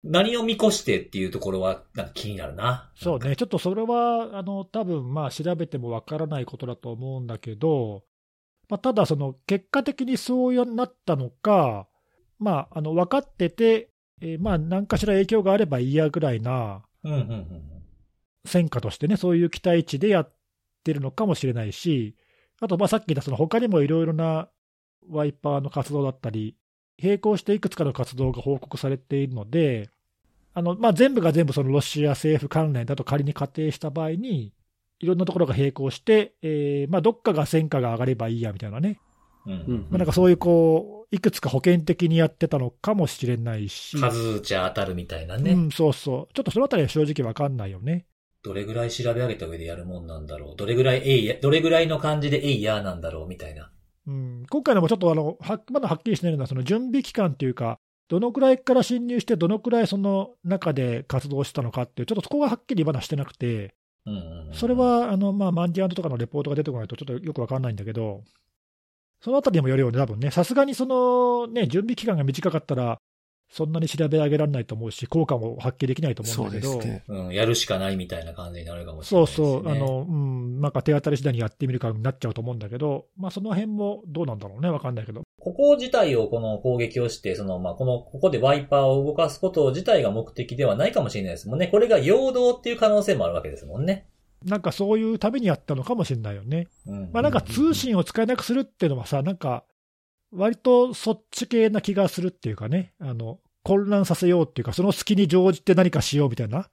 [0.06, 2.92] 何を見越してっていうところは、なんか気になるな。
[2.96, 8.04] そうね、ちょっとそれは、あの多分まあ調べてもわからないことだと思うんだけど、
[8.68, 11.88] まあ、ただ、その結果的にそうなったのか、
[12.38, 13.90] まあ、あの分かってて、
[14.20, 16.82] えーまあ何かしら影響があればいいやぐらいな。
[18.46, 20.34] 戦果としてね、そういう期待値でやっ
[20.84, 22.16] てるのかもしれないし、
[22.60, 24.48] あとまあさっき言ったその他にもいろいろな
[25.08, 26.56] ワイパーの活動だったり、
[27.02, 29.90] 並行していくつかの活動が報告されているので、
[30.58, 34.54] あのまあ、全部が全部そのロシア政府関連だと仮に仮定した場合に、
[35.00, 38.98] いろんなところが並行して、えーまあ、どっかが戦果が上がればいいやみたいなね、
[39.44, 45.52] うんうんまあ、なんかそういうこう、いくつか保険的にやってたのかもしれないし、数打ちゃ当たるみたいなね。
[45.52, 48.06] うん、そうそう、ちょっとそのあたりは正直わかんないよね。
[48.42, 50.56] どれぐらい調べ上げた上でやるもんなんだろう。
[50.56, 53.70] どれぐらいえいや、どれぐらいの感じでえいやなんだろうみたいな。
[54.06, 63.74] うん、今回のもちょっとあのはまだはっきりしないのは、その準備期間っていうか、どのくらいから侵入して、どのくらいその中で活動したのかっていう、ちょっとそこがはっきりまだしてなくて、
[64.52, 68.22] それ、はあの、まあ、マンディアンドとかのレポートが出てこないと、ちょっとよくわかんないんだけど、
[69.20, 73.00] そのあたりにもよるよね、多分ね、さすがにその、ね、準備期間が短かったら、
[73.48, 77.04] そんなに調べ上げられないと思うし、効果も発揮できないと思そううんだけど、ですね。
[77.08, 79.86] うん、やるしかないみたいな感じになるかもしれそうないですね。
[79.86, 85.22] そう、あの、うん、なんか手当たり次第にやってみるかになっちゃうと思うんだけど、まあ、その辺もどうなんだろうね、わかんないけど。
[85.40, 91.68] ここ自体をこの攻撃をして、その、まあ、この、ここでワイパーを動かすこと自体が目的ではないかもしれないですもんね。
[91.68, 94.08] これが陽動っていう可能性もあるわけですもんね。
[94.44, 96.66] なんかそういうためにやったのかもしれないよね。
[96.86, 97.10] うん。
[97.12, 99.64] まあ、なんか通信を使えなくするっていうのはさ、なんか、
[100.32, 106.68] 割とそっち系な気がするっていうかね、あの、混乱させようっていうか、その隙に乗じて何かしようみたいな。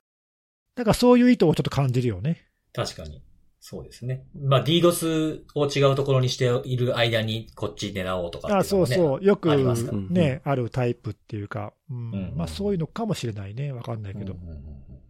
[0.76, 2.46] なんかそういう意図をちょっと感じるよね。
[2.72, 3.22] 確かに。
[3.66, 4.26] そうですね。
[4.38, 8.62] まあ、DDoS を違うところにしている間にこっち狙おうとかっていあ。
[8.64, 14.36] そうそう、よくありますからね、あるタイプっていうか、うんうんまあそういうのかもしれないね、わかんないけど。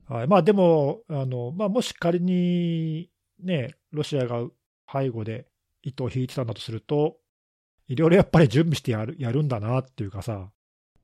[0.08, 3.10] はい、まあでも、あのまあ、もし仮に
[3.42, 4.46] ね、ロシアが
[4.92, 5.48] 背後で
[5.82, 7.16] 糸を引いてたんだとすると、
[7.88, 10.50] いろいろやっぱり準備してやるやるんだなっていうかさ、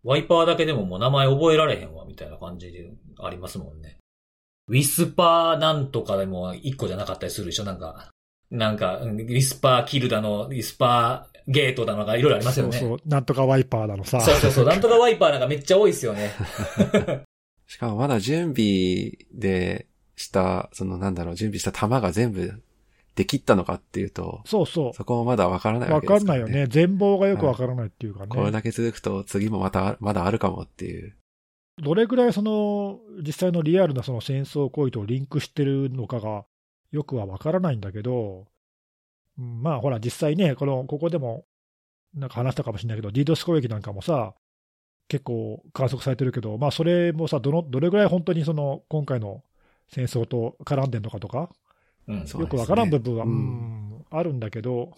[0.03, 3.99] ワイパーだけでももう名前覚えられへんわ、みたいな感じでありますもんね。
[4.69, 7.65] ウィスパーなんとかでも一個じゃなかったりするでしょ？
[7.65, 8.11] なんか、
[8.51, 12.79] なんか、うんウィスパーキルだの、ウィスパーゲートだのがいろいろありますよね。
[12.79, 14.65] そうそう、なんとかワイパーだのさ、そうそうそう。
[14.67, 16.31] なんとかワイパーなんかめっちゃ多いですよね。
[17.67, 22.63] しかもまだ準備でした、そのなんだろう、準備した弾が全部
[23.21, 26.43] できったのかっていうと、そうそそこもまだわからなう、いわわけですからね。
[26.45, 31.15] かんないよね、全貌がよくわからないっていうかね、これだけ続くと次もまた、まだあるかもっていう。
[31.83, 36.45] どれぐらいその実際のリアルなその戦争行為とリンクしてるのかが
[36.93, 38.47] よくはわからないんだけど、
[39.39, 41.45] うんまあほら、実際ね、このここでも
[42.15, 44.35] なんか話したかもしれないけど、DDoS 攻撃なんかもさ、
[45.09, 49.43] 結構観測されてるけど、まあ、それもさどの、どれぐらい本当にその今回の
[49.89, 51.51] 戦争と絡んでるのかとか、
[52.11, 52.41] うん。
[52.41, 54.93] よくわからん部分は、ううんん、あるんだけど、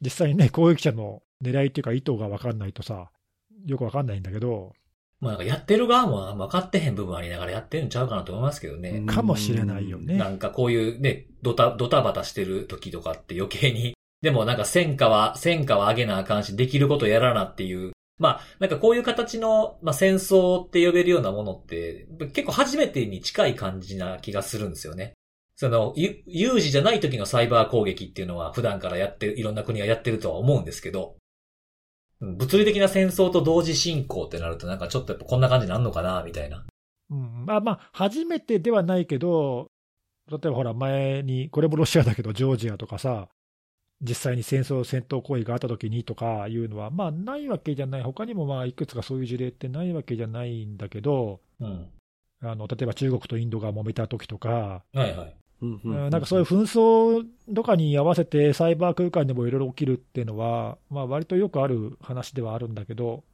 [0.00, 3.10] 実際にね、攻撃者の狙いっていうか、意図がわかんないとさ、
[3.66, 4.72] よくわかんないんだけど、
[5.20, 8.90] まあなんかやってる側も分かってへん部分ありながらやってるんちゃうかなと思いますけどね。
[8.90, 17.92] うんかもしれないよねなんかこういうね、ドタ、ドタバタしてる時とかって余計に、 でもなんか戦果は、戦果は上げなあかんし、できることやらなっていう。
[18.18, 25.14] まあ、なんかこういう形の、まあ戦争って呼べるようなものって、結構初めてに近い感じな気がするんですよね。
[25.60, 31.16] その、ゆ有事じゃない時のサイバー攻撃っていうのは普段からやってる、いろんな国がやってるとは思うんですけど、
[32.22, 36.64] うん物理的な戦争と同時進行ってなるとなんかちょっとやっぱこんな感じになるのかな、みたいな。
[37.10, 39.70] うん、まあまあ、初めてではないけど、
[40.30, 43.28] 例えばほら、前に、これもロシアだけど、ジョージアとかさ、
[44.00, 51.90] 実際に戦争、戦闘行為があったときにとかいうのは、まあ、ないわけじゃない、他にもまあいくつかそういう事例ってないわけじゃないんだけど、うん。
[52.42, 55.39] あの例えば中国とインドが揉めた時とか、はいはい。
[55.62, 63.24] うんうんなんかそういう紛争とかに合わせて、サイバー空間でもいろいろ起きるっていうのは、まあ割とよくある話ではあるんだけど、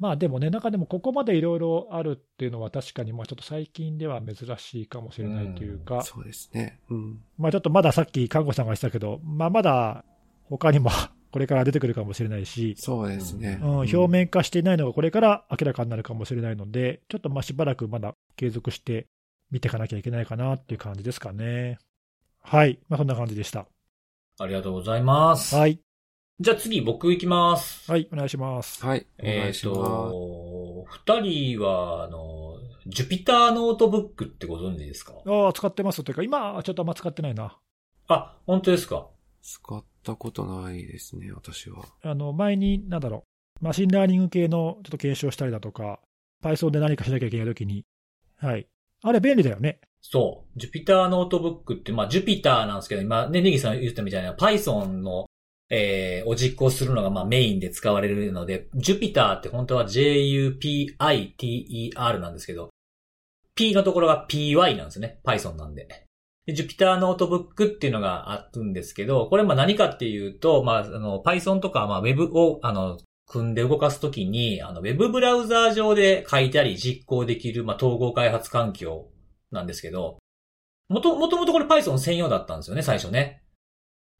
[0.00, 6.80] まあでもね、中でもここまでいろいろあるっていうのは、確かにまあちょっと最近では珍しいかもしれないというか、そうですね。
[6.88, 7.20] うん。
[7.38, 10.06] まあちょっとまださっき看護師さんが言ってたけど、まあまだ
[10.44, 10.90] 他にも
[11.30, 13.58] これから出てくるかもしれないし、そうですね。
[13.62, 19.06] うん、表面化していないのがこれから明らかになるかもしれないので、ちょっとまあしばらくまだ継続して
[19.50, 21.78] 見ていかなきゃいけないかなっていう感じですかね。
[22.42, 23.66] はい、まあそんな感じでした。
[24.38, 25.54] ありがとうございます。
[25.54, 25.80] はい、
[26.40, 27.90] じゃあ次僕行きます。
[27.90, 28.84] はい、お願いします。
[28.84, 29.06] はい。
[29.18, 29.78] お願えっ、いします。
[29.78, 32.56] と、二人は、あの、
[32.86, 35.12] Jupyter Notebook ってご存知ですか？
[35.26, 37.58] ああ、使ってますというか、今はちょっとあんま使ってないな。
[38.08, 39.08] あ、本当ですか？
[39.42, 41.84] 使ったことないですね、私は。
[42.02, 43.24] あの前に、なんだろ
[43.60, 46.00] う、 machine learning 系のちょっと検証したりだとか、
[46.42, 47.84] Python で何かしなきゃいけないときに、
[48.38, 48.66] はい。
[49.02, 49.80] あれ便利だよね。
[50.02, 50.58] そう。
[50.58, 55.26] ジュピターノートブックって、まあ、 Jupyter なんですけど、今、ね、ネギさん言ったみたいな Python の、
[55.68, 60.98] えー、を実行するのが、まあ、メインで使われるので、 Jupyter って本当は J-U-P-I-T-E-R
[62.18, 62.70] なんですけど、
[63.54, 65.20] P のところが PY なんですね。
[65.24, 65.86] Python なんで。
[66.46, 72.98] で、ジュピターノートブックっていうのがあるんですけど、これまあ何かっていうと、まあ、あの、Python とか、まあ、Web を、あの、
[73.30, 79.08] 組んで動かすときに、あの、Web ブラウザー上で書いたり実行できる、まあ、統合開発環境
[79.52, 80.18] なんですけど、
[80.88, 83.44] もと、もともとこれ Python 専用だったんですよね、最初ね。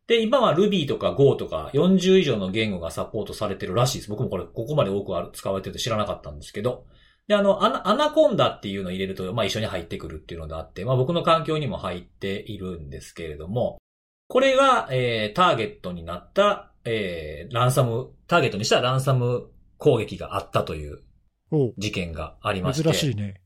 [0.07, 4.11] で、今は Ruby とか Go とか40以上の言語がサポートされてるらしいです。
[4.11, 6.87] 僕もこれ、ここまで多くある使われてると知らなかったんですけど。
[7.27, 13.79] で、あの、アナアナコンダっていうのを入れると、まあ一緒に入ってくるっていうのがあって、まあ僕の環境にも入っているんですけれども、
[14.29, 21.00] これが、えー、ターゲットになった、えー、ランサム、ターゲットにしたランサム攻撃があったという
[21.50, 22.92] お事件がありまして。
[22.92, 23.40] 珍しいね。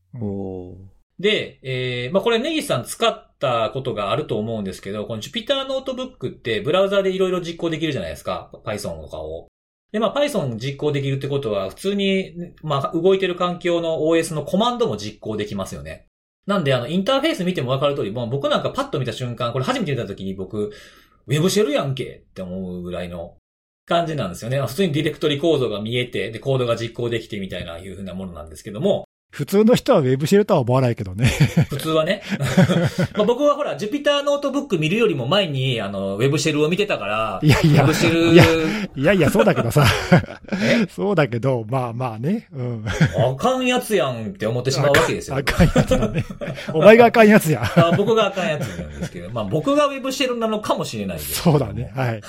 [1.18, 8.50] で、えー、まあ、これネギさん使ったことがあると思うんですけど、この Jupyter ノートブックってブラウザでいろいろ実行できるじゃないですか。
[8.64, 9.48] Python とかを。
[9.92, 16.06] で、まあ、Python 実行できるってことは、普通に、まあ、動いてる環境の OS のコマンドも実行できますよね。
[16.46, 20.72] なんで、あの、インターフェース見てもわかる通り、もう僕なんかパッと見た瞬間、これ初めて見た時に僕、
[21.26, 23.36] web shell やんけって思うぐらいの
[23.86, 24.60] 感じなんですよね。
[24.60, 29.03] 普通にディレクトリ構造が見えて、で、コードが実行できてみたいないうふうなものなんですけども、
[29.34, 31.26] 普通の人は web shell とは思わないけどね。
[31.68, 32.22] 普通はね。
[33.18, 39.84] まあ僕はほら、Jupyter ノートブック見るよりも前に、あの、 web shell を見てたから、いやいや web shell、いやいやいや、そうだけどさ。
[40.62, 40.86] え？
[40.88, 42.46] そうだけど、まあまあね。
[42.54, 42.84] うん。
[42.86, 45.36] あかんやつやんって思ってしまうわけですよ。
[45.36, 46.24] あかんやつだね。
[46.72, 47.64] お前があかんやつや。
[47.64, 51.42] あ僕があかんやつなんですけど、まあ僕がウェブシェルなのかもしれないです。
[51.42, 51.92] そうだね。
[51.96, 52.20] はい。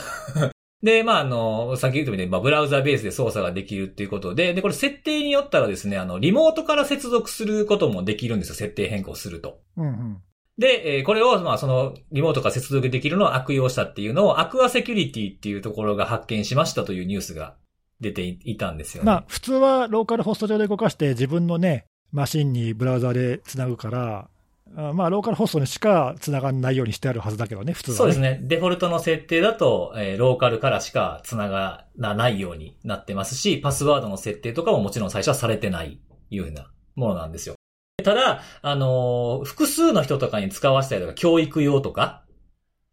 [0.84, 9.62] で、まあ、あの、さっき言ったみたいに、まあ、ブラウザベースで操作ができるっていうことで、で、これ設定によったらですね、あの、リモートから接続することもできるんですよ、設定変更すると。
[9.78, 10.22] うんうん。
[10.58, 17.56] で、えーこれを、まあ、その、リモートから接続できるのを悪用したっていうのを、アクアセキュリティっていうところが発見しましたというニュースが
[18.00, 19.08] 出ていいたんですよね。
[19.08, 24.30] まあ、普通はローカルホスト上で動かして、自分のね、マシンにブラウザでつなぐから、
[24.76, 27.98] まあ、ローカルホストにしかつながらないようにしてあるはずだけどね、普通は、ね。
[27.98, 28.40] そうですね。
[28.44, 37.56] デフォルトの設定だと、えーローカルからしか繋がらないようになってますし、パスワードの設定とかももちろん最初はされてないいうようなものなんですよ。
[38.04, 42.24] ただ、あのー複数の人とかに使わせたりとか、教育用とか、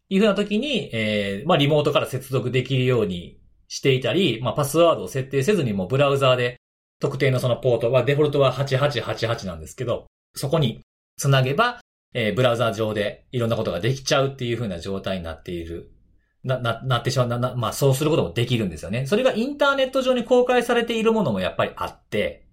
[0.09, 6.57] いうふうな時に、えーまあ、リモートから接続できるようにしていたり、まあ、パスワードを設定せずにもブラウザーで
[6.99, 10.81] 特定のそのポートは、デフォルトは8888なんですけど、そこに
[11.17, 11.81] つなげば、
[12.13, 15.91] えーブラウザ上でいろんなことができちゃうっていう風な状態になっている。
[16.43, 17.27] な、な、なってしまう。
[17.27, 19.05] な、な、まあそうすることもできるんですよね。
[19.05, 22.43] それがインターネット上に公開されているものもやっぱりあって、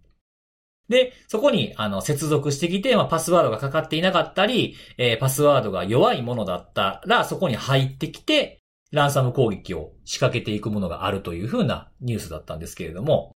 [0.88, 13.32] で、そこに、あの、接続してきて、まあ、パスワードがかかっていなかったり、えーパスワードが弱いものだったら、そこに入ってきて、ランサム攻撃を仕掛けていくものがあるという風なニュースだったんですけれども、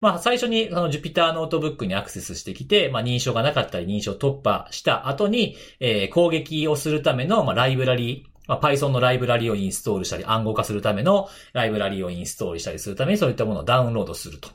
[0.00, 14.50] まあ、最初に、その Jupyter ノートブックにアクセスしてきて、まあ、認証がなかったり、認証突破した後に、えー攻撃をするための、まあ、ライブラリ、まあ、Python のライブラリをインストールしたり、暗号化するためのライブラリをインストールしたりするために、そういったものをダウンロードすると。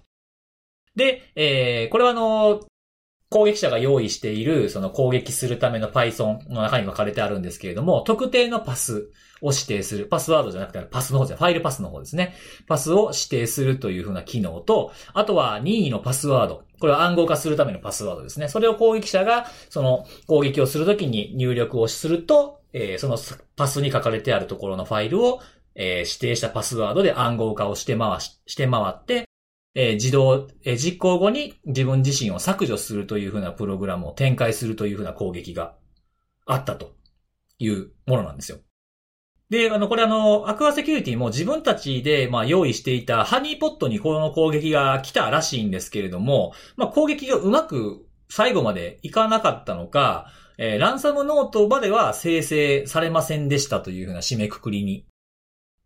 [0.95, 2.61] で、えーこれはあの、
[3.31, 9.09] 攻撃者が用意している、その攻撃するための Python の中に書かれてあるんですけれども、特定のパス
[9.41, 10.05] を指定する。
[10.05, 11.37] パスワードじゃなくて、パスの方ですね。
[11.37, 12.35] ファイルパスの方ですね。
[12.67, 16.63] パスを指定するというふうな機能と、あとは任意のパスワード。
[16.81, 18.49] これは暗号化するためのパスワードですね。
[18.49, 23.17] それを攻撃者が、その攻撃をするときに入力をすると、えーその
[23.55, 25.39] パスに書かれてあるところのファイルを、
[25.75, 29.30] えー指定したパスワードで暗号化をして回し、して回って、
[29.75, 35.75] えー自動、えー実行後に自分自身を削除するというふうなプログラムを展開するというふうな攻撃が
[36.45, 36.95] あったと
[37.59, 38.59] いうものなんですよ。
[39.49, 55.05] で、あの、これあの、アクアセキュリティも自分たちで、まあ、用意していたハニーポットにこの攻撃が来たらしいんですけれども、まあ、攻撃がうまく最後までいかなかったのか、えーランサムノートまでは生成されませんでしたというふうな締めくくりに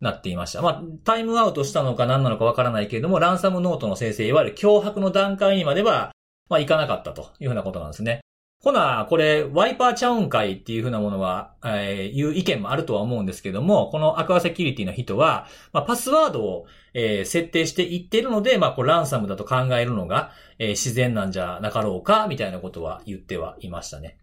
[0.00, 0.62] なっていました。
[0.62, 6.12] まあ、タイムアウトしたのか何なのかわからないけれども、ランサムノートの生成、いわゆる脅迫の段階にまでは、
[6.48, 8.20] まあ、いかなかったというふうなことなんですね。
[8.62, 24.18] ほな、これ、ワイパーちゃうんかいっていうふうなものは、えーいう意見もあるとは思うんですけども、このアクアセキュリティの人は、まあ、パスワードを、えー設定していってるので、まあ、これランサムだと考えるのが、えー自然なんじゃなかろうか、みたいなことは言ってはいましたね。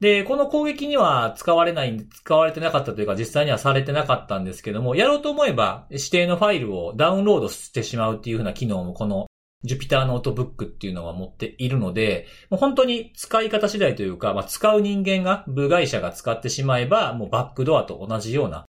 [0.00, 9.26] で、この攻撃には使われない、使われてなかったというか実際にはされてなかったんですけども、やろうと思えば指定のファイルをダウンロードしてしまうっていうふうな機能もこの
[9.64, 18.66] Jupyter ノートブックっていうのは持っているので、もう本当に使い方次第というか、まあ、使う人間が、部外者が使ってしまえば、もうバックドアと同じような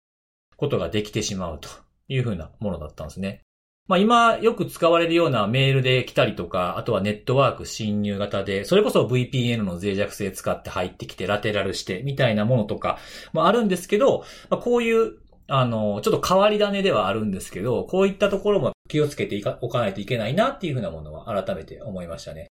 [0.57, 1.69] ことができてしまうと
[2.09, 3.43] いうふうなものだったんですね。
[3.89, 12.99] まあ今よく使われるようなメールで来たりとか、あとはネットワーク侵入型で、それこそ VPN の脆弱性使って入ってきて lateral してみたいなものとか
[13.33, 15.19] もあるんですけど、まあ、こういう、
[15.49, 22.47] あの、ちょっと変わり種ではあるんですけど、こういったところも気をつけていかおかないといけないなっていうふうなものは改めて思いましたね。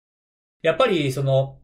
[0.63, 1.59] やっぱりその、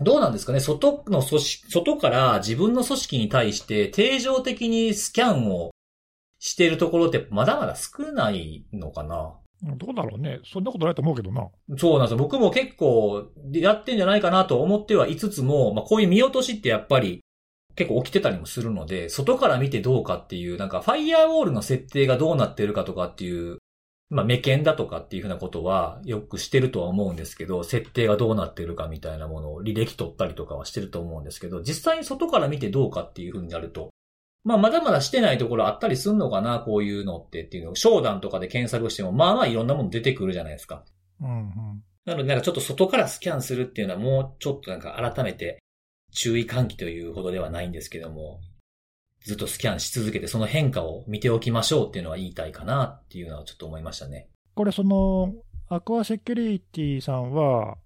[0.00, 0.60] どうなんですかね？
[0.60, 5.70] 外の組織、外から自分の組織に対して定常的にスキャンを
[6.38, 9.34] しているところってまだまだ少ないのかな
[9.76, 10.38] どうだろうね。
[10.44, 11.48] そんなことないと思うけどな。
[11.76, 12.18] そうなんですよ。
[12.18, 17.20] 僕も結構やってんじゃないかなと思ってはいつつも、まあこういう見落としってやっぱり
[17.74, 23.58] 結構起きてたりもするので、外から見てどうかっていう、なんかファイアーウォールの設定がどうなってるかとかっていう、
[24.10, 33.90] まあ目見だとかっていうふうなことはよくしてるとは思うんですけど、設定がどうなってるかみたいなものを履歴取ったりとかはしてると思うんですけど、実際に外から見てどうかっていうふうになると、
[34.48, 40.86] まあまだまだしてないところあったりすんのかな、こういうのってっていうのを、商談とかで検索しても、まあまあいろんなもの出てくるじゃないですか。
[41.20, 41.82] うんうん。
[42.06, 45.58] なのでなんかちょっと外からスキャンするっていうのはもうちょっとなんか改めて
[46.14, 48.40] 注意喚起というほどではないんですけども、
[49.20, 54.30] ずっとスキャンし続けてその変化を見ておきましょうっていうのは言いたいかなっていうのはちょっと思いましたね。
[54.54, 55.34] これ、その、
[55.68, 57.76] アクアセキュリティさんは、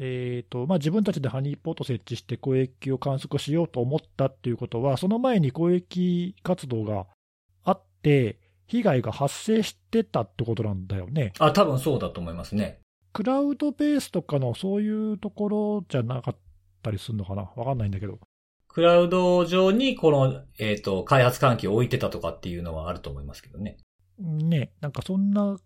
[0.00, 7.06] えーとまあ、自分たちでハニーポット設置して攻撃を観測しようと思ったっていうことは、その前に攻撃活動が
[7.64, 8.38] あって、
[8.68, 11.32] 被害が発生してたってことなんだよね。
[11.38, 12.80] あ、多分そうだと思いますね。
[13.12, 16.36] クラウドベースとかのそういうところじゃなかっ
[16.82, 17.50] たりするのかな？
[17.56, 18.20] わかんないんだけど。
[18.68, 23.78] クラウド上にこの、えっ、と、開発環境を置いてたとかっていうのはあると思いますけどね。
[24.18, 25.56] ね、なんかそんな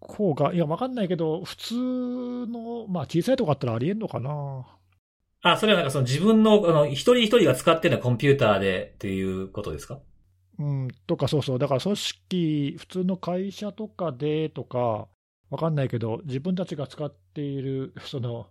[0.00, 4.66] 方が、いや、わかんないけど、普通の、まあ、小さいとこあったらありえんのかな。
[5.42, 10.00] あ、それはなんかその自分の、あの、一人一人が使ってるコンピューターでっていうことですか？
[10.58, 15.06] うん、とか、そうそう、だから組織、普通の会社とかでとか、
[15.50, 18.48] わかんないけど、自分たちが使っている、その、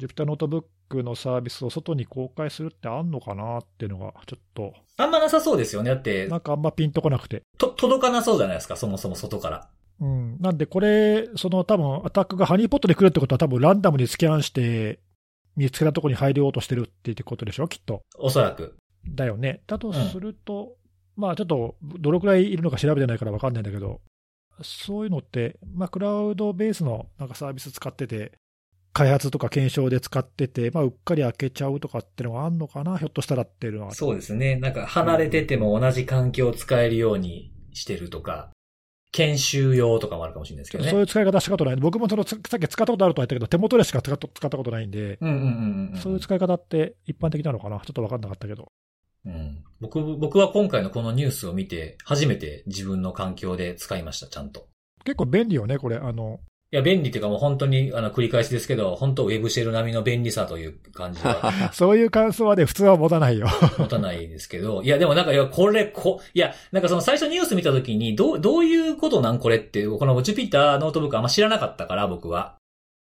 [0.00, 5.90] Jupyter ノートブックのサービスを外に公開するってあんのかなっていうのが、ちょっと、あんまなさそうですよね。
[5.90, 7.42] だってな、んかあんまピンとこなくて。
[7.56, 9.68] と、届かなそうじゃないですか、そもそも外から。
[10.00, 15.00] うん、なんで、これ、その多分アタックがハニーポットで来るってことは、多分ランダムにスキャンして、
[15.56, 18.02] 見つけたところに入ろうとしてるっていうことでしょ、きっと。
[18.18, 18.76] おそらく。
[19.08, 19.62] だよね。
[19.66, 20.76] だとすると、
[21.16, 24.00] まあちょっと、どのくらいいるのか調べてないから分かんないんだけど、
[24.62, 28.32] そういうのって、まあ、クラウドベースのなんかサービス使ってて、
[28.92, 33.94] 開発とか検証で使ってて、まあ、うっかり開けちゃうとかっていうのがあるのかな、ひょっとしたらっていうのは。
[33.94, 34.56] そうですね。
[34.56, 38.50] なんか離れてても同じ環境を使えるようにしてるとか、
[39.14, 40.90] 研修用とかもあるかもしれないですけどね。
[40.90, 41.76] そういう使い方したことない。
[41.76, 45.18] 僕もそのさっき使ったことあるとは言ったけど、手元でしか使ったことないんで。
[46.02, 48.72] そういう使い方って一般的なのかな、ちょっと分かんなかったけど。
[49.24, 49.64] うん。
[49.80, 54.66] 僕、僕は今回のこのニュースを見て、初めて自分の環境で使いました、ちゃんと。
[55.04, 55.96] 結構便利よね、これ。
[55.96, 56.40] あの、
[56.72, 63.46] いや、便利っていうかもう本当に、あの、繰り返しですけど、本当ウェブシェル並みの便利さという感じは そういう感想はね、普通は持たないよ。
[63.78, 72.56] 持たないですけど、いや、でもなんか、いや、これ、こ、いや、なんかその最初ニュース見たときに、どう、どういうことなんこれって、このジュピターノートブックあんま知らなかったから、僕は。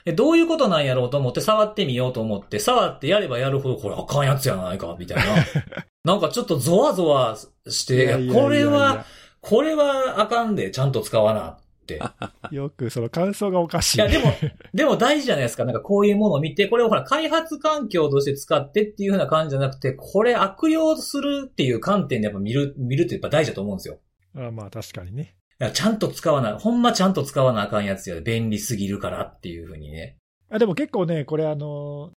[0.06, 5.24] えどういうことなんやろうと思って触ってみようと思って、触ってやればやるほど、これあかんやつやないか、みたいな。
[6.04, 7.36] なんかちょっとゾワゾワ
[7.68, 9.04] して、いやこれは、
[9.42, 11.58] これはあかんで、ちゃんと使わな。
[12.50, 13.98] よくその感想がおかしい。
[13.98, 14.32] いや、でも、
[14.72, 15.64] でも大事じゃないですか。
[15.64, 23.98] なんかこういうものを見て、これをほら、開発環境として使ってっていう風な感じじゃなくて、これ悪用するっていう観点でやっぱ見る、見るってやっぱ大事だと思うんですよ。
[24.36, 25.36] あまあ確かにね。
[25.74, 30.16] ちゃんと使わな、ほんまちゃんと使わなあかんやつやで便利すぎるからっていう風にね。
[30.48, 32.12] あでも結構ね、これあの、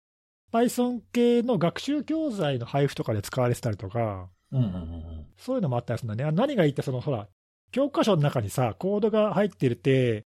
[0.52, 5.26] Python 系の学習教材の配布とかで使われてたりとか、うんうんうんうん。
[5.38, 6.28] そういうのもあったりするんだね。
[6.28, 7.28] あ何がいいって、そのほら、
[7.70, 10.24] 教科書の中にさ、コードが入ってるって、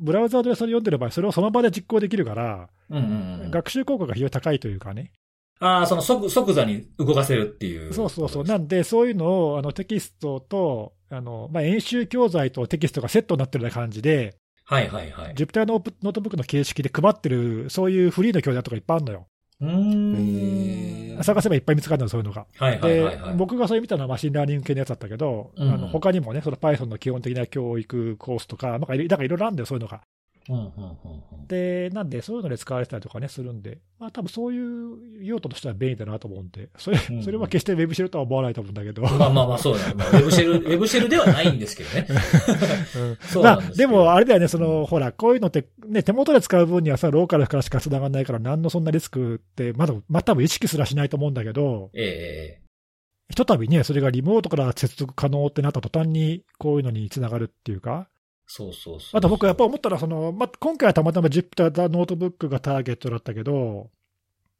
[0.00, 3.50] ブラウザーでそれ読んでる場合、それをその場で実行できるから、うんうんうん。
[3.50, 5.12] 学習効果が非常に高いというかね。
[5.60, 7.92] ああ、その即、即座に動かせるっていう。
[7.92, 8.44] そうそうそう。
[8.44, 15.34] なんで、そういうのをあのテキストと、あのまあ、演習教材とテキストがセットになってるような感じで、はいはいはい。
[15.34, 19.26] Jupyter ノートブックの形式で配ってる、そういうフリーの教材とかいっぱいあるのよ。
[19.60, 21.22] うーん。
[21.22, 22.46] 探せばいっぱい見つかるのよ、そういうのが。
[22.56, 23.34] はいはいではいはい。
[23.36, 30.00] 僕がそれ見たのは machine learning 系のやつだったけど、うんあの他にもね、その Python の基本的な教育コースとか、なんかいろなんかいろいろあるんだよ、そういうのが。
[30.48, 30.70] うんうんうん
[31.40, 31.46] うん。
[31.46, 39.02] で、なんで、そういうので使われてたりとかね、するんで、まあ多分そういう用途としては便利だなと思うんで、それうんそれは決して Web シェルとは思わないと思うんだけど。
[39.02, 39.94] まあまあまあそうだね。
[39.94, 42.06] まあ、ウェブシェル、 ウェブシェルではないんですけどね。
[42.96, 52.68] うんそうまあなんでも、あれだよね、その、ほら、こういうのって、ね、手元で使う分にはさ、ローカルからしか繋がらないから、何のそんなリスクって、まだ、まあ多分意識すらしないと思うんだけど、ええ
[53.30, 58.08] ひとたびね、それがリモートから接続可能ってなった途端に、こういうのに繋がるっていうか、
[58.48, 59.18] そうそうそう。
[59.18, 63.90] あと僕やっぱ思ったら、その、まあ、今回はたまたま Jupyter ノートブックがターゲットだったけど、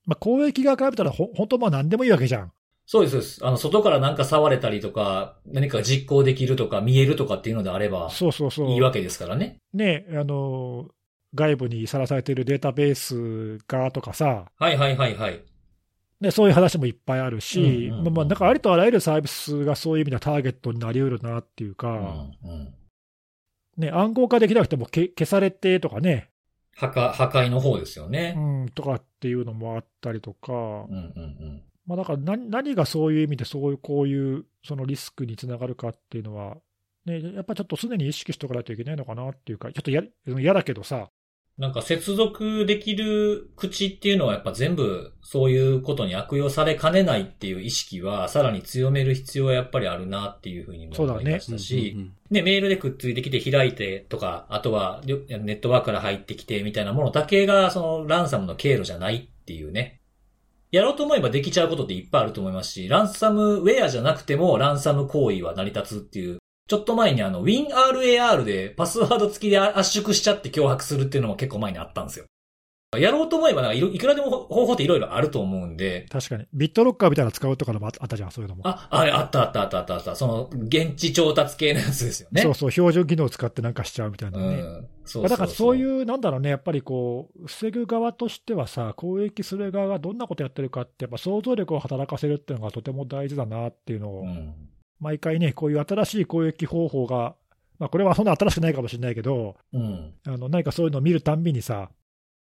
[0.05, 2.53] まあ、攻撃側から見たらほ、本当まあ何でもいいわけじゃん。
[2.87, 3.47] そうですそうです。
[3.47, 8.71] あの、外からなんか触れたりとか、何か実行できるとか、見えるとかっていうのであれば、そうそうそう。
[8.71, 9.59] いいわけですからね。
[9.73, 10.89] ね、あの、
[11.35, 15.43] 外部にさらされているデータベース側とかさ、はいはいはいはい。
[16.21, 22.75] ね、そういう話もいっぱいあるし、うんうんうんまあまあ、なんかありとあらゆるサービスがそういう意味ではターゲットになりうるなっていうか、うんうん。
[23.79, 26.29] ね、暗号化できなくてもけ消されてとかね、
[26.75, 28.33] 破壊、破壊の方ですようね。
[28.33, 31.63] ん、とかっていうのもあったりとか、うんうんうん。
[31.87, 36.57] まあだから何何がそういう意味で、そういう、こういう、そのリスクにつながるかっていうのは、
[37.05, 41.11] ね、やっぱちょっと常に意識しておかないといけないのかなっていうか、ちょっとや嫌だけどさ、
[41.59, 60.01] なんか接続できる口っていうのはやっぱ全部そういうことに悪用されかねないっていう意識はさらに強める必要はやっぱりあるなっていうふうにも思いましたし、うんうんうんね、メールでくっついてきて開いてとか、あとはネットワークから入ってきてみたいなものだけがそのランサムの経路じゃないっていうね。
[60.71, 66.39] やろうと思えばできちゃうことっていっぱいあると思いますし、ランサムウェアじゃなくてもランサム行為は成り立つっていう、
[66.69, 72.27] ちょっと前にあの WinRAR でパスワード付きで圧縮しちゃって脅迫するっていうのも結構前にあったんですよ。
[72.97, 78.63] やろうと思えばなんかいろいくらでも方法っていろいろあると思うんで、確かに、ビットロッカーみたいなの使うとかのもああったじゃん、そういうのも。
[78.67, 80.17] あ、あれあったあったあったあったあった。
[80.17, 82.41] その現地調達系のやつですよね。
[82.41, 84.45] そうそう、標準機能を使ってなんかしちゃうみたいなね。
[84.47, 84.89] うん。
[85.05, 85.77] そうまあだからそうう。
[85.77, 94.55] いう、なんだろうね、やっぱりこう、防ぐ側としてはさ、攻撃する側がどんなことやってるかって、やっぱ想像力を働かせるっていうのがとても大事だなっていうのを、うん。
[95.01, 97.35] 毎回ね、こういう新しい攻撃方法が、
[97.79, 100.15] まあ、これはそんな新しくないかもしれないけど、うん。
[100.27, 101.91] あの何かそういうのを見るたんびにさ、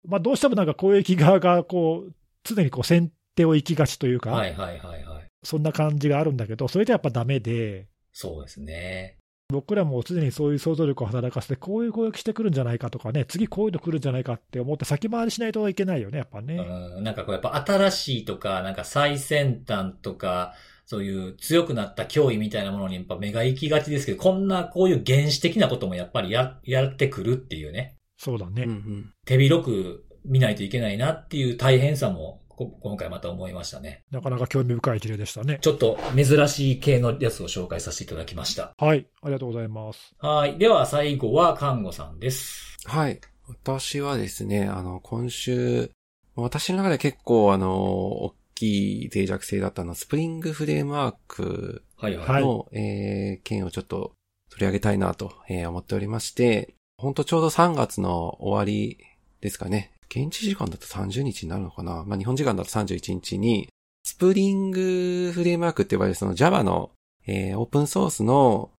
[0.07, 5.25] まあ、どうしてもなんか攻撃側がこう常にこう先手を行きがちというか、はいはいはいはい。
[5.45, 9.17] そんな感じがあるんだけど、それでやっぱダメで、そうですね。
[9.51, 16.57] 僕らも常にそういう想像力を働かせて、こういう攻撃してくるんじゃないかとかね、次こういうの来るんじゃないかって思って、先回りしないといけないよね、やっぱね。
[16.57, 17.05] うん。
[17.05, 20.55] なんかこうやっぱ新しいとか、なんか最先端とか、
[20.89, 27.97] そういう強くなった脅威みたいなものにやっぱ目が行きがちですけど、こんなこういう原始的なこともやっぱりや、やってくるっていうね。
[28.17, 28.63] そうだね。
[28.63, 34.03] うんうん手広く見ないといけないなっていう大変さも、こ今回また思いましたね。
[34.11, 35.59] なかなか興味深い事例でしたね。
[35.61, 38.73] ちょっと珍しい系のやつを紹介させていただきました。
[38.79, 40.15] はい、ありがとうございます。
[40.21, 40.57] はい。
[40.57, 42.79] では最後は看護さんです。
[42.87, 43.21] はい。
[43.47, 45.91] 私はですね、あの、今週、
[46.35, 52.29] 私の中で結構、あの、大きい脆弱性だったのは、 Spring Framework はいはい。
[52.29, 54.13] はいの、えー件をちょっと
[54.51, 58.99] 取り上げたいなと、えー思っておりまして、本当ちょうど3月の終わり
[59.41, 59.93] ですかね。
[60.11, 63.69] 現地時間だと30日になるのかなまあ、日本時間だと31日に、
[64.05, 66.91] Spring Framework って呼ばれるその Java の、
[67.27, 68.71] えーオープンソースの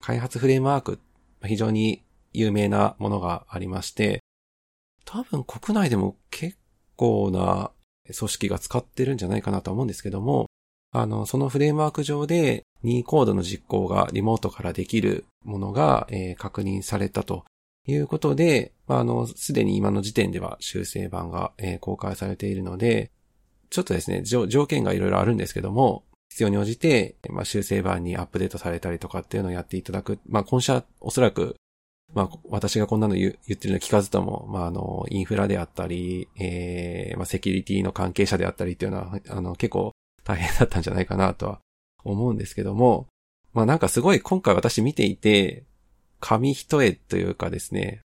[0.00, 1.00] 開発フレームワーク、
[1.40, 2.02] まあ非常に
[2.32, 4.20] 有名なものがありまして、
[5.04, 6.56] 多分国内でも結
[6.96, 7.70] 構な
[8.16, 10.46] 組織が使ってるんじゃないかなと思うんですけども、
[10.92, 17.44] あの、そのフレームワーク上で、任意コードの実行がリモートからできるものが、えー確認されたと
[17.86, 23.10] いうことで、あの、すでに今の時点では修正版が、えー公開されているので、
[23.70, 30.18] ちょっとですね、条条件がいろいろあるんですけども、必要に応じて、まあ、修正版にアップデートされたりとかっていうのをやっていただく。
[30.28, 31.56] まあ、今社、おそらく、
[32.14, 39.92] まあ、私がこんなの言ってるの聞かずとも、まあ、あの、インフラであったり、えー、まあ、セキュリティの関係者であったりっていうのは、あの、結構
[40.24, 41.60] 大変だったんじゃないかなとは
[42.04, 43.06] 思うんですけども、
[43.52, 45.64] まあ、なんかすごい今回私見ていて、
[46.20, 48.00] 紙一重というかですね、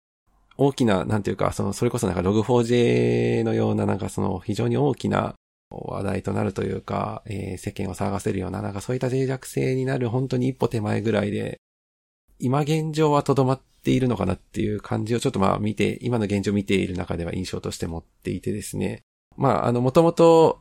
[0.58, 5.36] 大きな、なんていうか、その、それこそなんか Log4j のような、なんかその、非常に大きな
[5.72, 11.60] 話題となるというか、えー世間を騒がせるような、なんかそういった脆弱性になる本当に一歩手前ぐらいで、
[12.40, 19.04] 今現状はとどまってているのかなっていう感じをちょっとまあ見て、今の現状を見ている中では印象として持っていてですね。
[19.38, 20.60] まあ、あの、もともと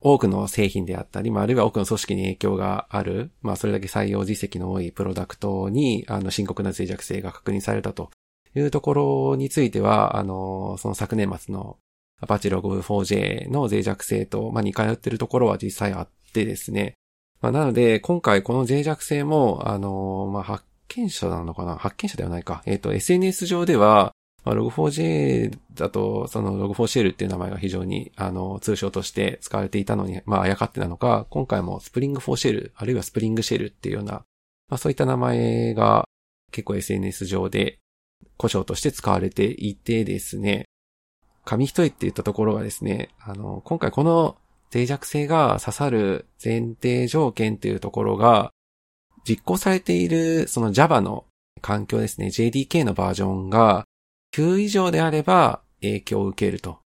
[0.00, 8.10] 多くの製品であったり、まあ、あるいは多くの組織に影響がある、まあ、それだけ採用実績の多いプロダクトに、あの、深刻な脆弱性が確認されたと
[8.54, 11.78] いうところについては、あの、その昨年末の
[12.20, 16.94] アパチログ 4J の脆弱性と、まあ、似通っているところは実際あってですね。
[17.40, 21.76] まあ、なので、今回この脆弱性も、あの、まあ、発見者なのかな？
[21.76, 22.62] 発見者ではないか。
[22.66, 24.12] えっ、と、SNS 上では、
[24.44, 34.24] まあ、Log4j だと、その Log4Shell っていう名前が非常に、あの、通称として使われていたのに、まあ、あやかってなのか、今回も Spring4Shell、あるいは Spring-Shell っていうような、ま
[34.74, 36.06] あ、そういった名前が
[36.50, 37.78] 結構 SNS 上で
[38.36, 40.64] 故障として使われていてですね、
[41.44, 44.36] 紙一重って言ったところがですね、あの、今回この
[44.72, 48.50] 脆弱性が刺さる前提条件っていうところが、
[49.26, 51.24] 実行されているその Java の
[51.60, 53.84] 環境ですね、JDK のバージョンが
[54.34, 56.78] 9以上であれば影響を受けると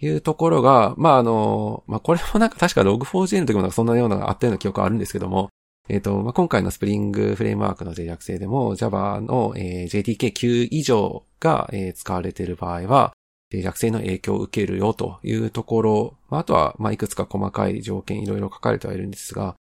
[0.00, 5.50] いうところが、まあ、あの、まあ、これもなんか確か Log4j の時もなんかそんなようなのあったような記憶あるんですけども、
[5.88, 13.12] えっ、と、まあ、今回のスプリングフレームワークの脆弱性でも Java の、えー JDK9 以上が、えー使われている場合は、
[13.52, 19.56] 脆弱性の影響を受けるよというところ、まあ、あとは、まあ、いくつか細かい条件いろいろ書かれてはいるんですが、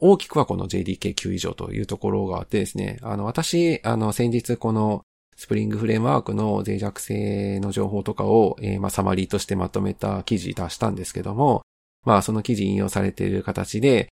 [0.00, 5.02] 大きくはこの JDK9 以上というところがあってですね、あの、私、あの、先日この
[5.36, 11.62] スプリングフレームワークの脆弱性の情報とかを、えー、まあ、サマリーとしてまとめた記事出したんですけども、
[12.04, 14.08] まあ、その記事引用されている形で、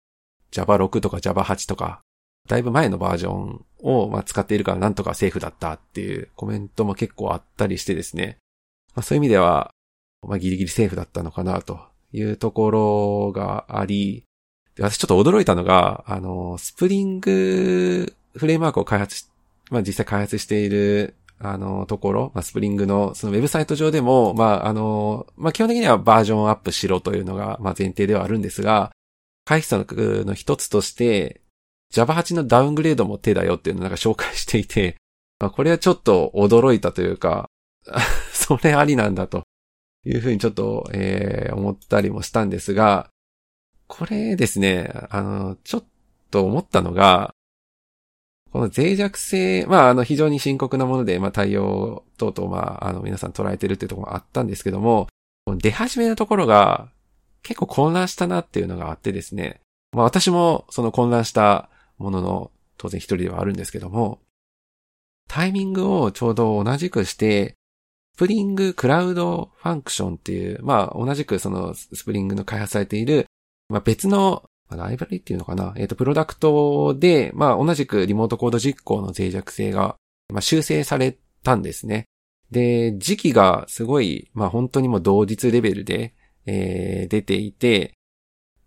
[0.51, 2.01] Java6 とか Java8 とか、
[2.47, 8.37] だいぶ前のバージョンを、使っているからなんとかセーフだったっていうコメントも結構あったりしてですね。
[8.95, 9.71] まあ、そういう意味では、
[10.27, 11.79] まあ、ギリギリセーフだったのかなと
[12.13, 14.23] いうところがあり、
[14.81, 19.31] 私ちょっと驚いたのが、あの、スプリングフレームワークを開発し
[19.71, 28.91] まあ実際開発している、あの、ところ、まあスプリングのそのウェブサイト上でも、まああの、まあ基本的にはバージョンアップしろというのが、まあ前提ではあるんですが、
[29.45, 31.41] 回避策の一つとして、
[31.91, 34.97] Java 8のダウングレードも手だよっていうのをなんか紹介していて、
[35.39, 37.49] まあこれはちょっと驚いたというか、
[38.33, 39.43] それありなんだと
[40.05, 43.09] いうふうにちょっと、えー、思ったりもしたんですが、
[43.93, 45.83] これですね、あの、ちょっ
[46.31, 47.35] と思ったのが、
[48.49, 55.09] この脆弱性、まあ、あの、非常に深刻なもので、まあ、対応等々、まあ、あの、皆さん捉えてるっていうところもあったんですけども、
[55.57, 56.89] 出始めのところが
[57.43, 59.59] 結構混乱したなっていうのがあってですね。
[59.91, 64.19] まあ、私もその混乱したものの当然一人ではあるんですけども、
[65.27, 67.55] タイミングをちょうど同じくして、
[68.15, 73.25] Spring Cloud Function っていう、まあ、同じくそのスプリングの開発されている、
[73.71, 75.73] まあ、別のライブラリっていうのかな？
[75.77, 79.95] えっ、ー、と、プロダクトで、まあ、同じくリモートコード実行の脆弱性が、
[80.29, 82.05] まあ、修正されたんですね。
[82.51, 86.13] で、時期がすごい、まあ、本当にもう同日レベルで、
[86.45, 87.93] えー、出ていて、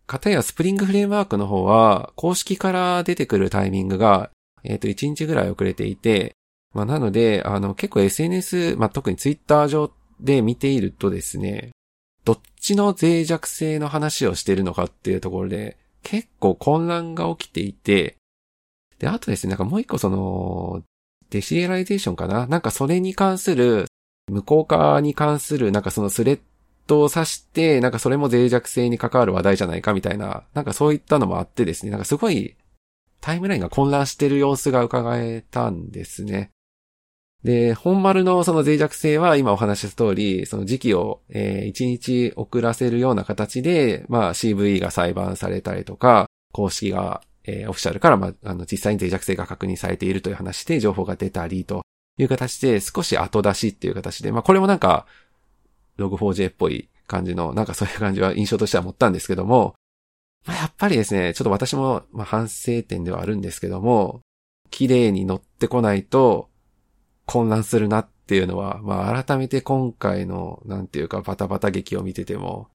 [0.06, 4.30] かたや Spring Framework の方は、公式から出てくるタイミングが、
[4.62, 6.34] えっ、ー、と、1日ぐらい遅れていて、
[6.72, 9.90] まあ、なので、あの、結構 SNS、まあ、特にツイッター上
[10.20, 11.70] で見ているとですね、
[12.24, 18.16] どっちの脆弱性の話をしているのかっていうところで、結構混乱が起きていて、
[18.98, 20.82] で、あとですね、なんかもう一個その、
[21.30, 22.46] deserialization かな？
[22.46, 23.86] なんかそれに関する、
[24.30, 26.40] 無効化に関する、なんかそのスレッ
[26.86, 32.56] ドを指して、なんかそれも脆弱性に関わる話題じゃないかみたいな、なんかそういったのもあってですね、なんかすごい
[33.20, 36.50] タイムラインが混乱してる様子が伺えたんですね。
[37.44, 51.82] で、本丸のその脆弱性は今お話しした通り、その時期を、えー、1日遅らせるような形で、まあ CV が裁判されたりとか、公式が、えー、オフィシャルから、まあ、あの、実際に脆弱性が確認されているという話で情報が出たりと
[52.16, 55.06] いう形で、少し後出しっていう形で、まあこれもなんか、
[55.98, 59.74] log4j っぽい感じの、なんかそういう感じは印象としては持ったんですけども、
[60.46, 64.22] まあやっぱりですね、ちょっと私も、まあ反省点ではあるんですけども、
[64.70, 66.48] 綺麗に乗ってこないと、
[67.26, 72.68] 混乱するなっていうのは、まあ改めて今回の、なんていうかバタバタ劇を見てても、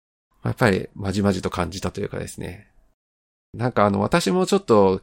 [0.43, 2.67] やっぱりまじまじと感じたというかですね。
[3.53, 5.01] なんかあの私もちょっと、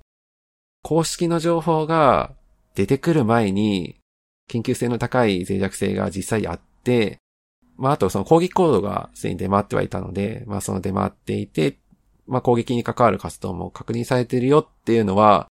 [0.83, 2.33] 公式の情報が
[2.75, 3.97] 出てくる前に、
[4.49, 7.19] 緊急性の高い脆弱性が実際あって、
[7.77, 11.79] まああとその攻撃コードがすでに出回ってはいたので、まあその出回っていて、
[12.27, 15.49] まあ攻撃に関わる活動も確認されてるよっていうのは、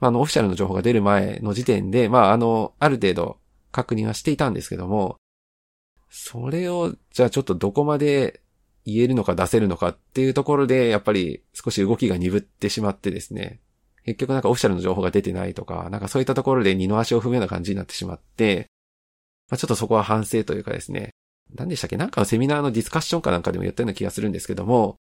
[0.00, 3.38] まあ、あの、オフィシャルの情報が出る前の時点で、まあ、あの、ある程度
[3.72, 5.16] 確認はしていたんですけども、
[6.10, 8.40] それを、じゃあちょっとどこまで
[8.84, 13.60] 言えるのか出せるのかっていうところで、やっぱり少し動きが鈍ってしまってですね、
[14.04, 18.68] 結局なんかオフィシャルの情報が出てないとか、なんかそういったところで二の足を踏むような感じになってしまって、
[19.50, 21.10] まあ、ちょっとそこは反省というかですね、
[21.54, 21.96] 何でしたっけ？
[21.96, 24.96] なんかのセミナーのディスカッションかなんかでも言ったような気がするんですけども、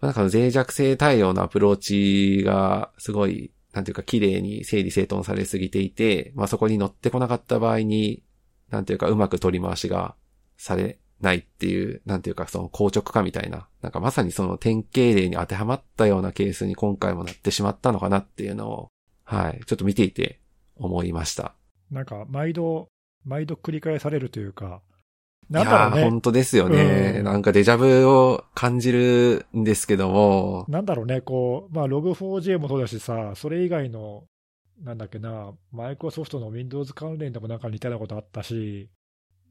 [0.00, 8.22] なんか脆弱性対応のアプローチがすごいなんていうか綺麗に整理整頓されすぎていて、まあそこに乗ってこなかった場合に、
[8.70, 10.14] なんていうかうまく取り回しが
[10.56, 18.88] されないっていう、なんていうかその硬直化みたいな、なんかまさにその典型例に当てはまったようなケースに今回もなってしまったのかなっていうのを、
[19.24, 20.40] はい、ちょっと見ていて
[20.76, 21.56] 思いました。
[21.90, 22.88] なんか毎度、
[23.24, 24.82] 毎度繰り返されるというか、
[25.50, 26.02] なんだろうね。
[26.04, 30.64] 本当ですよね、うん、なんかデジャブを感じるんですけども。
[30.68, 34.24] なんだろうね、こう、まあ、Log4j もそうだしさ、それ以外の、
[34.82, 38.90] なんだっけな、マイクロソフトの Windows 関連でもなんか似たようなことあったし、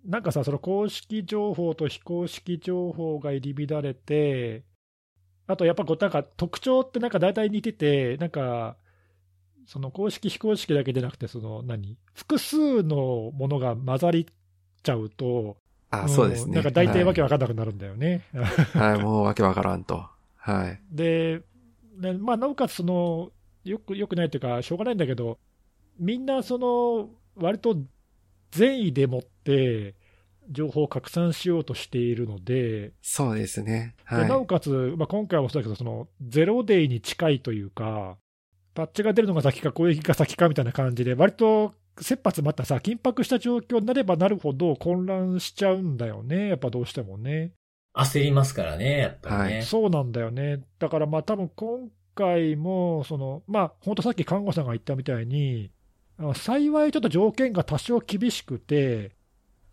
[0.06, 4.64] なんかさ、その公式情報と非公式情報が入り乱れて、
[5.48, 8.78] あとやっぱこう、なんか特徴ってなんか大体似てて、なんか、
[9.66, 14.28] その公式、非公式だけじゃなくて、その何複数のものが混ざり
[14.84, 15.58] ちゃうと、
[15.94, 16.56] あ、そうですね。
[16.56, 18.24] なんか大体わけわかんなくなるんだよね。
[18.74, 20.06] はい、もうわけわからんと。
[20.38, 20.80] はい。
[20.92, 21.42] で、
[21.98, 23.32] ね、まあ、なおかつその、
[23.64, 25.38] よく、よくないというか、しょうがないんだけど、
[26.00, 27.78] みんなその、割と
[28.52, 29.96] 善意でもって、
[30.50, 33.96] 情報を拡散しようとしているので、そうですね。
[34.04, 38.18] はい、でなおかつ、まあ、今回もそうだけど、そのゼロデイに近いというか、
[38.74, 47.52] パッチが出るのが先か攻撃が先かみたいな感じで、割と切羽詰まったさ、緊迫した状況になればなるほど混乱しちゃうんだよね、やっぱどうしてもね。
[47.96, 49.62] 焦りますからね、やっぱりね。
[49.62, 50.64] そうなんだよね。
[50.80, 55.72] だからまあ多分今回も、その、まあ本当さっき看護さんが言ったみたいに、
[56.36, 59.12] 幸いちょっと条件が多少厳しくて、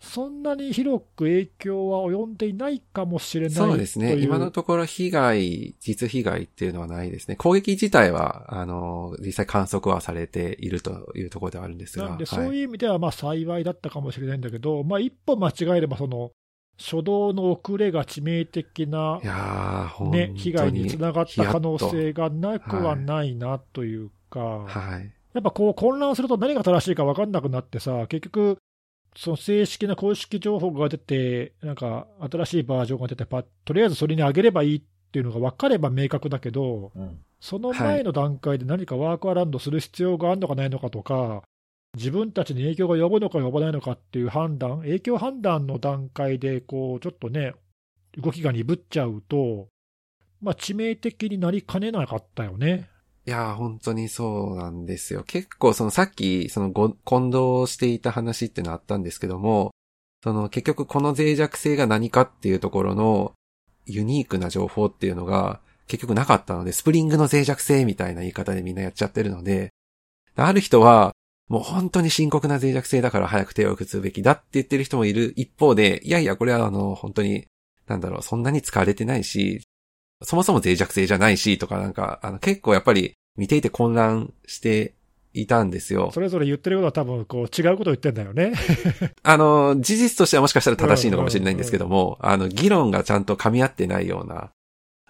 [0.00, 4.16] そんなに広く影響は及んでいないかもしれないそうですね。
[4.16, 7.36] 今のところ被害、実被害っていうのはないですね。
[7.36, 12.08] 攻撃自体は、あの、実際観測はされているというところではあるんですが。
[12.08, 16.30] なんで、そういう意味では、まあ幸いだったかもしれないんだけど、まあ一歩間違えれば、その、
[16.78, 19.20] 初動の遅れが致命的な、
[20.10, 25.12] ね、被害につながった可能性がなくはないなというか、はい。
[25.34, 28.56] やっぱこう混乱すると何が正しいか分かんなくなってさ、結局、
[29.16, 34.82] その正式な公式情報が出て、なんか新しいバージョンが出てパ、とりあえずそれに上げればいいっ
[35.12, 41.42] ていうのが分かれば明確だけど、うん、その前の段階で何かワークアラウンドする必要があるのかないのかとか、
[41.96, 47.54] 自分たちに影響が及ぶのか及ばないのかっていう判断、影響判断の段階で、こう、ちょっとね、
[48.16, 49.68] 動きが鈍っちゃうと、
[50.40, 52.88] まあ、致命的になりかねなかったよね。
[53.26, 55.22] いや、本当にそうなんですよ。
[55.24, 59.72] 結構そのさっき、そのご、混同していた話っていうのあったんですけども、
[60.22, 63.32] その結局この脆弱性が何かっていうところの
[63.86, 69.70] ユニークな情報っていうのが結局なかったので、スプリングの脆弱性みたいな言い方でみんなやっちゃってるので、
[70.36, 71.12] ある人は、
[71.48, 77.46] もう本当に深刻な脆弱性だから早く手を打つべきだって言ってる人もいる一方で、いやいや、これはあの、本当に、
[77.88, 79.62] なんだろう、そんなに使われてないし、
[80.22, 84.94] そもそも脆弱性じゃないし、とかなんか、あの、結構やっぱり見ていて混乱して
[85.32, 86.10] いたんですよ。
[86.12, 88.52] それぞれ言ってることは多分こう違うことを言ってんだよね。
[89.22, 94.50] あの、事実としてはもしかしたら正しいのかもしれないんですけども、あの、議論がちゃんと噛み合ってないような、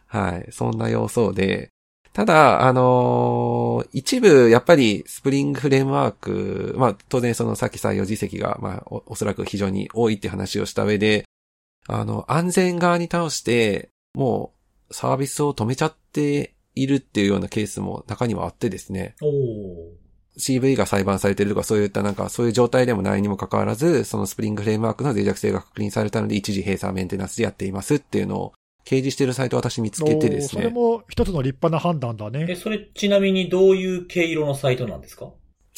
[0.07, 1.71] はい、そんな要素で、
[2.13, 11.25] ただ、あのー、一部、やっぱり、スプリングフレームワーク、まあ、当然そのさっき採用実績が、まあお、おそらく非常に多いって話をした上で、
[11.87, 14.60] あの、安全側に倒して、もう、
[14.91, 19.15] サービスを止めちゃっているっていうようなケースも中にはあってですね。
[20.39, 28.53] CV が裁判されてるとかそういったなんかそういう状態でもないにもかかわらず、そのスプリングフレームワークの脆弱性が確認されたので一時閉鎖メンテナンスでやっていますっていうのを
[28.85, 30.63] 掲示してるサイトを私見つけてですね。
[30.63, 32.47] それも一つの立派な判断だね。
[32.49, 35.33] え、それちなみにどういう毛色のサイトなんですか？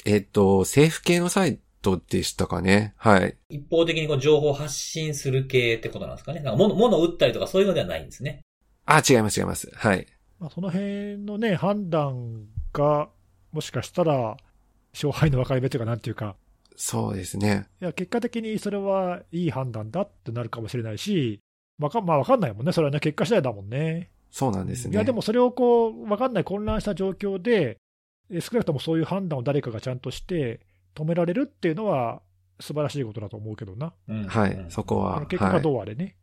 [0.04, 2.94] えっと、政府系のサイトでしたかね。
[2.96, 3.36] はい。
[3.48, 6.40] 一方的にこう情報発信する系ってことなんですかね。
[6.40, 8.42] なんか物、物を売ったりとかそういうのではないんですね。
[8.86, 9.70] あ、違います違います。
[9.74, 10.06] はい。
[10.38, 13.08] まあ、その辺のね、判断が、
[13.52, 14.36] もしかしたら、
[14.92, 16.36] 勝敗の分かれ目というか、なんていうか、
[16.76, 17.68] そうですね。
[17.80, 21.40] いや、結果的にそれはいい判断だってなるかもしれないし、
[21.78, 24.10] わか,、まあ、わかんないもんね、それはね、結果次第だもんね。
[24.30, 24.94] そうなんですね。
[24.94, 27.78] いや、でもそれをこう、わかんない混乱した状況で、
[28.40, 30.60] 少なくともそういう判断を誰かがちゃんとして
[30.94, 32.22] 止められるっていうのは、
[32.60, 33.92] 素晴らしいことだと思うけどな。
[34.08, 35.26] うん、はい、そこは。
[35.26, 36.04] 結果がどうあれね。
[36.04, 36.14] はい、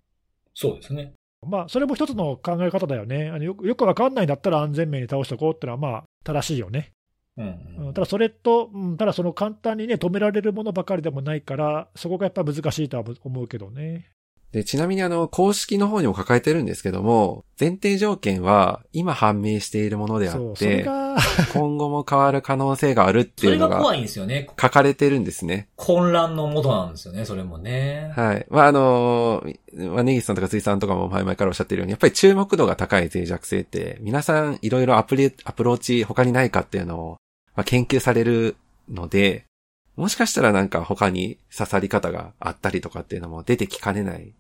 [0.54, 1.14] そうですね。
[1.48, 3.30] まあ、それも一つの考え方だよね。
[3.30, 6.92] あのよくよくわかんないんだったら安全面に倒しておこうっていうのは、まあ、正しいよね。
[7.38, 14.12] うんうん、ただそれと、うん、ただその簡単にね、止められるものばかりでもないから、そこがやっぱ難しいとは思うけどね。
[14.52, 20.86] で、ちなみにあの、公式の方にも抱えてるんですけども、前提条件は今判明しているものであって、
[21.54, 24.50] 今後も変わる可能性があるっていうのが、怖いんですよね。
[24.60, 25.68] 書かれてるんですね。
[25.76, 28.12] 混乱のもとなんですよね、それもね。
[28.16, 28.46] はい。
[28.50, 29.44] まあ、あの、
[29.76, 37.18] まあ、ネギスさんとかツイさんとかも前々からおっしゃってるように、やっぱり注目度が高い脆弱性って、皆さんいろいろアプリ、アプローチ他にないかっていうのを、
[37.56, 38.56] まあ、研究される
[38.90, 39.46] ので、
[40.00, 44.32] もしかしたらなんか他に刺さり方があったりとかっていうのも出てきかねない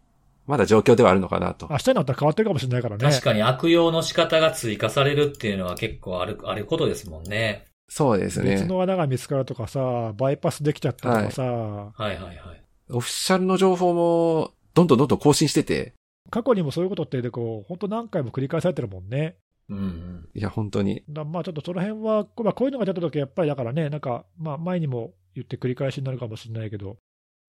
[0.49, 1.67] まだ状況ではあるのかなと。
[1.69, 3.03] 明日になったら変わってるかもしれないからね。
[3.07, 7.67] 確かに悪用の仕方が追加されるっていうのは結構ある、 あることですもんね。
[7.87, 8.55] そうですね。
[8.55, 15.93] 別の穴が見つかるとかさ、バイパスできちゃったとかさ、はい、はいはいはいオフィシャルの情報も、どんどんどんどん更新してて。
[16.31, 19.37] 過去にもそういうことってでこう、本当何回も繰り返されてるもんね。
[19.69, 20.29] うん、うん。
[20.33, 21.03] いや、本当に。
[21.07, 26.97] だまあちょっとその辺は、まあ、こういうのが出た時はやっぱりだからね、なんか、まあ前にも言って繰り返しになるかもしれないけど、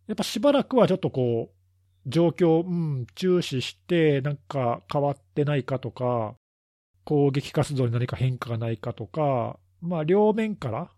[0.06, 1.59] やっぱしばらくはちょっとこう、
[2.06, 6.34] 状況、うん、注視して、なんか変わってないかとか、
[7.04, 10.90] 攻撃活動に何か変化がないかとか、まあ、両面から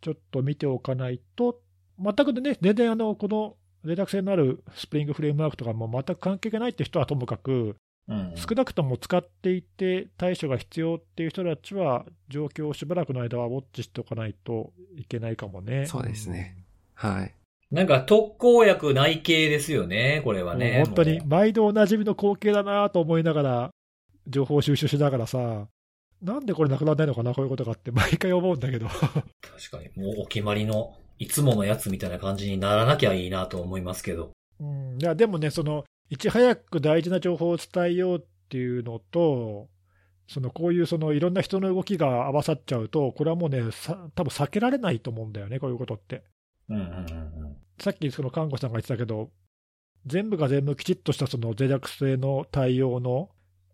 [0.00, 1.60] ちょっと見ておかないと、
[1.98, 7.76] 全くでね、全然あの、この脆弱性のあるスプリングフレームワークとかも全く関係がないって人はともかく、
[8.08, 15.86] うん、少なくとも使っていて対処が必要っていう人たちは、状況をしばらくの間はウォッチしておかないといけないかもね。
[15.86, 16.56] そうですね。
[16.94, 17.34] はい。
[17.70, 20.82] なんか特効薬内系ですよね、これはね。
[20.84, 23.70] 本当に、毎度おなじみの光景だなと思いながら、
[24.26, 25.68] 情報収集しながらさ、
[26.20, 28.88] なんでこれなくならないのかな、こういうことがって毎回思うんだけど。
[29.40, 34.32] 確かに、もうお決まりのいつものやつみたいな感じにならなきゃいいなと思いますけど。
[34.58, 39.68] うん、いやでもね、そのいち早く大事な情報を伝えようっていうのと、
[40.26, 46.24] そのこういうそのいろんな人の動きが合わさっちゃうと、これはもうね、さ多分避けられないと思うんだよね、こういうことって。
[46.70, 49.30] うんうんうんさっきその看護師さんが言ってたけど、
[50.06, 53.30] 全部が全部きちっとしたその脆弱性の対応の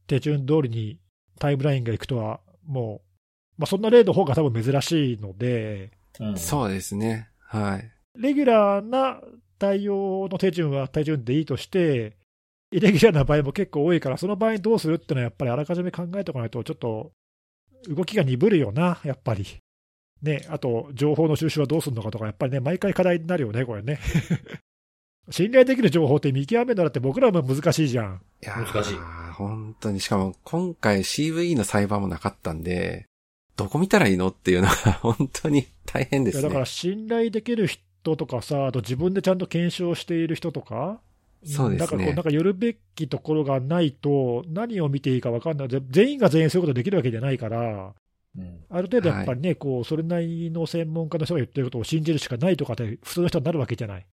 [0.06, 1.00] 手順通りに
[1.40, 3.02] タイムラインがいくとは、も
[3.58, 5.90] う、まあ、そんな例の方が多分珍しいので、
[6.20, 6.28] うん。
[6.28, 7.28] うん、そうですね。
[7.40, 7.92] はい。
[8.16, 9.20] レギュラーな
[9.58, 12.16] 対応の手順は手順でいいとして、
[12.70, 17.12] イレギュラーな場合も結構多いから、その場合にどうするっていうのはやっぱりあらかじめ考えておかないと、ちょっと
[17.88, 19.46] 動きが鈍るよな、やっぱり。
[20.22, 23.98] ね、あと、情報の収集はどうするのかとか、やっぱりね、毎回課題になるよね、これね。
[25.30, 28.20] 信頼できる情報って見極めるのだって僕らも難しいじゃん。
[28.42, 28.94] いやー難しい
[29.34, 30.00] 本当に。
[30.00, 33.06] しかも今回 CVE の裁判もなかったんで、
[33.56, 36.40] どこ見たらいいのっていうのが 本当に大変ですね。
[36.42, 41.00] いやだから信頼できる人とかさ、あと自分でちゃんと検証している人とか、
[41.44, 47.94] そうですねだからこう、なんか寄るべきところがないと、何を見ていいか分かんない、ぜ全員が全員そういうことできるわけじゃないから、
[48.36, 48.64] うん。
[48.68, 54.06] ある程度やっぱりね、こうそれなりの専門家の人が言ってることを信じるしかないとかって、普通の人になるわけじゃない。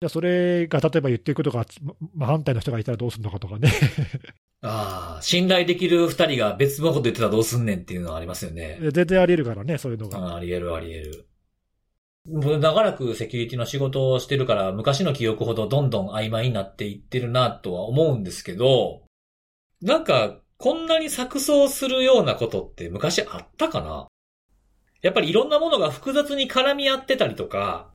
[0.00, 3.70] じゃあ、それが例えば言ってることが、ま真反対の人がいたらどうするのかとかね。
[4.62, 8.78] ああ、信頼できる二人が別のこと言ってたらどうすんねんっていうのはありますよね。
[8.92, 10.18] 全然あり得るからね、そういうのが。
[10.18, 11.26] ああり得るあり得る。
[12.26, 19.02] 長らくセキュリティの仕事をしてるから、昔の記憶ほどどんどん曖昧になっていってるなとは思うんですけど、
[19.82, 24.06] なんか、こんなに錯綜するようなことって昔あったかな？
[25.02, 27.90] やっぱりいろんなものが複雑に絡み合ってたりとか、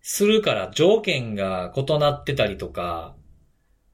[0.00, 3.14] するから条件が異なってたりとか、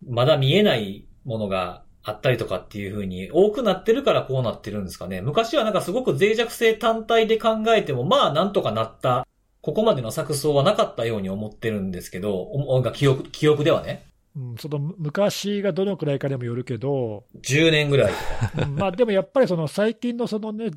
[0.09, 5.21] まだ見えないものがあったりとかっていう風に多くなってるからこうなってるんですかね？
[5.21, 9.27] 昔はなんかすごく脆弱性単体で考えても、まあなんとかなった、
[9.61, 12.49] ここまでの錯綜はなかったように思ってるんですけど、
[12.83, 14.08] が記憶、記憶ではね。
[14.39, 18.13] うん、その昔がどのくらいかでもよるけど、10年ぐらい。
[18.57, 20.71] うんまあでもやっぱりその最近のそのね、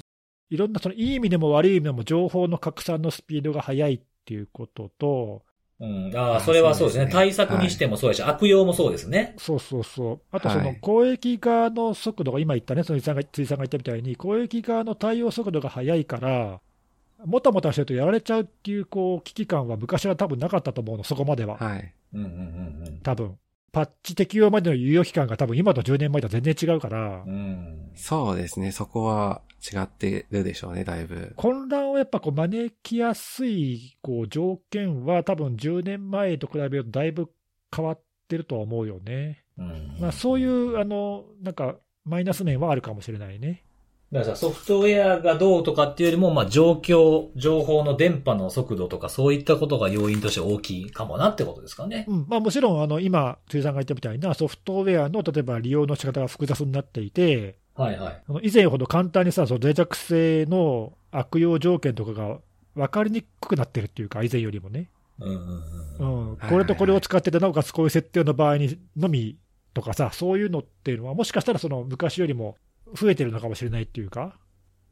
[0.49, 5.43] いろんなそのいい意味でも悪い意味でも情報の拡散のスピードが速いっていうことと、
[5.79, 6.11] うん。
[6.15, 7.07] ああ、あそれはそうですね。
[7.11, 9.35] 対策にしてもそうだし、悪用もそうですね。
[9.37, 16.59] そうそうそう、あとそのはい攻撃側の速度が今言ったね、その辻さんが辻さんが言ったみたいに、攻撃側の対応速度が速いから、
[17.25, 21.93] もたもたしてるとやられちゃうっていうこう危機感は昔は多分なかったと思うの、そこまでは、はい。
[22.13, 23.37] うんうんうん多分
[23.71, 27.31] パッチ適用までの猶予期間が多分今と10年前とは全然違うからうん。
[27.31, 27.91] う、ん。
[27.95, 28.71] そうですね。
[28.71, 31.33] そこは違ってるでしょうね、だいぶ。
[31.37, 37.29] 混乱をやっぱこう招きやすいこう条件は、多分10年前と比べるとだいぶ
[37.73, 39.43] 変わってるとは思うよね。
[39.57, 39.97] うん。
[39.99, 43.63] まあ、そういうあのなんかマイナス面はあるかもしれないね。
[44.11, 52.05] だからさ、ソフトウェアがどうとかっていうよりも、まあ、状況、情報の電波の速度とか、そういったことが要因として大きいかもなってことですかね。
[52.09, 58.23] うんまあ、もちろんあの今、辻さんが言ったみたいなソフトウェアの例えば利用の仕方が複雑になっていて、はいはい。
[58.27, 62.39] あの以前ほど簡単にさ、その脆弱性の悪用条件とかが
[62.75, 64.89] 分かりにくくなってるっていうか、以前よりもね。
[65.19, 65.41] うんうんう
[65.99, 66.33] うん。
[66.33, 69.37] ん、これとこれを使ってて、なおかつこういう設定の場合にのみ
[69.73, 72.57] とかさ、そういうのっていうのは、もしかしたらその昔よりも
[72.95, 74.37] 増えてるのかもしれないっていうか、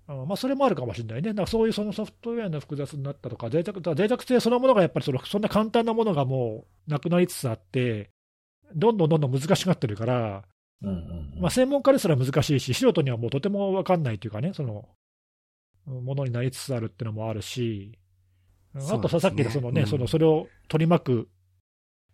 [0.08, 8.10] うんまあ、それもあるかもしれないね、だからそういうそのソフトウェアの複雑になったとか、脆弱脆弱性そのものがやっぱりそのそんな簡単なものがもうなくなりつつあって、
[8.76, 10.44] どんどんどんどん難しくなってるから、
[10.82, 11.42] うんうんうん。
[11.42, 14.88] まあ、専門家ですら難しいし、素人にはもうとても分かんないというかね、その
[15.86, 18.00] ものになりつつあるっていうのもあるし、うん
[18.82, 19.88] あとさ、っきのそのね、うん。
[19.88, 21.30] そのそれを取り巻く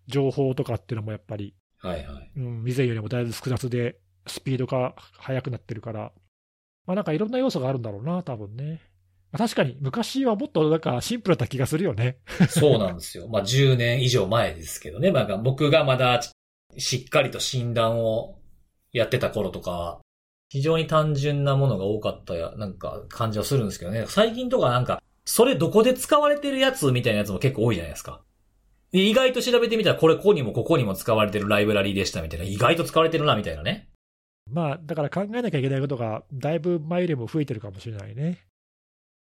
[0.07, 2.31] 情報とかっていうのもやっぱり、はいはい。
[2.37, 3.97] うん、以前よりもだいぶ複雑で、
[4.27, 6.11] スピードが速くなってるから、
[6.85, 8.81] まあなんかいろんな要素があるんだろうな、多分ね。
[9.31, 12.17] まあ確かに昔はもっとなんかシンプルだった気がするよね。
[12.49, 13.27] そうなんですよ。
[13.27, 15.11] まあ、10年以上前ですけどね。
[15.11, 16.21] まあ、僕がまだ
[16.77, 18.39] しっかりと診断を
[18.91, 19.99] やってた頃とか、
[20.49, 24.05] 非常に単純なものが多かったや、なんか感じはするんですけどね。
[24.07, 28.21] 最近とかなんか、それどこで使われてるやつみたいなやつも結構多いじゃないですか。
[28.91, 32.45] で意外と調べてみたら、これここにもここにも使われてるライブラリーでしたみたいな。
[32.45, 33.89] 意外と使われてるな、みたいなね。
[34.51, 38.45] まあだから考えなきゃいけないことがだいぶ前よりも増えてるかもしれないね。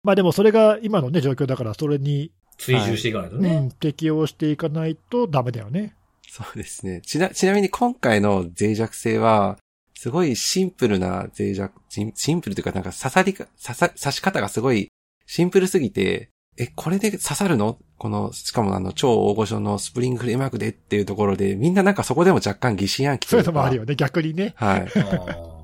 [0.04, 3.60] まあでもそれが今のね、状況だから、それに、追従していかないとうね。
[3.60, 5.96] ん、適用していかないとダメだよね。
[6.28, 7.02] そうですね。
[7.02, 9.58] ちな、ちなみに今回の脆弱性は、
[9.96, 14.88] すごいシンプルな脆弱、シンシンプルというかなんか刺さりか、刺さ、刺し方がすごい
[15.28, 17.78] シンプルすぎて、え、これで刺さるの？
[18.02, 23.30] この、しかもあの、超大御所の Spring Framework でっていうところで、みんななんかそこでも若干疑心暗鬼というか。
[23.30, 24.56] そういうのもあるよね、逆にね。
[24.58, 24.88] はい。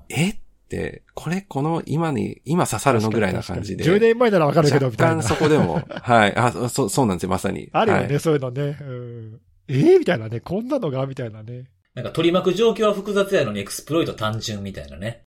[0.09, 3.83] えっって、これ、この今に、今刺さるのぐらいな感じで。
[3.83, 5.35] 10年前ならわかるけど、みたいな若干。
[5.35, 6.35] そこでも、 はい。
[6.35, 7.69] あ、そそう、そうなんですよ、まさに。
[7.73, 8.77] あるよね、はいそういうのね。
[8.79, 11.07] うん、えー、みたいなね、こんなのが？
[11.07, 11.71] みたいなね。
[11.95, 15.23] なんか取り巻く状況は複雑やのに exploit 単純みたいなね。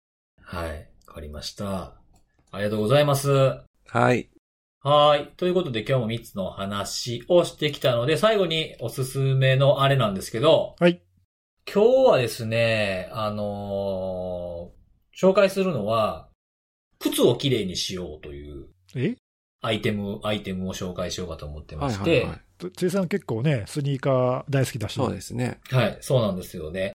[0.41, 0.89] はい。
[1.07, 1.93] わかりました。
[2.51, 3.31] ありがとうございます。
[3.89, 4.31] はい。
[4.87, 5.33] はい。
[5.39, 11.01] ということで今日も3つの話をしてきたので、最後におすすめのあれなんですけど、はい。
[11.67, 16.29] 今日はですね、あのー紹介するのは、
[16.99, 19.17] 靴をきれいにしようというえ？
[19.63, 22.41] アイテム、アイテムを紹介しようかと思ってまはいして、はいはい。
[22.59, 24.95] つついさん結構ね、スニーカー大好きだし。
[24.95, 25.61] そうですね。
[25.71, 26.93] はい、そうなんですよね。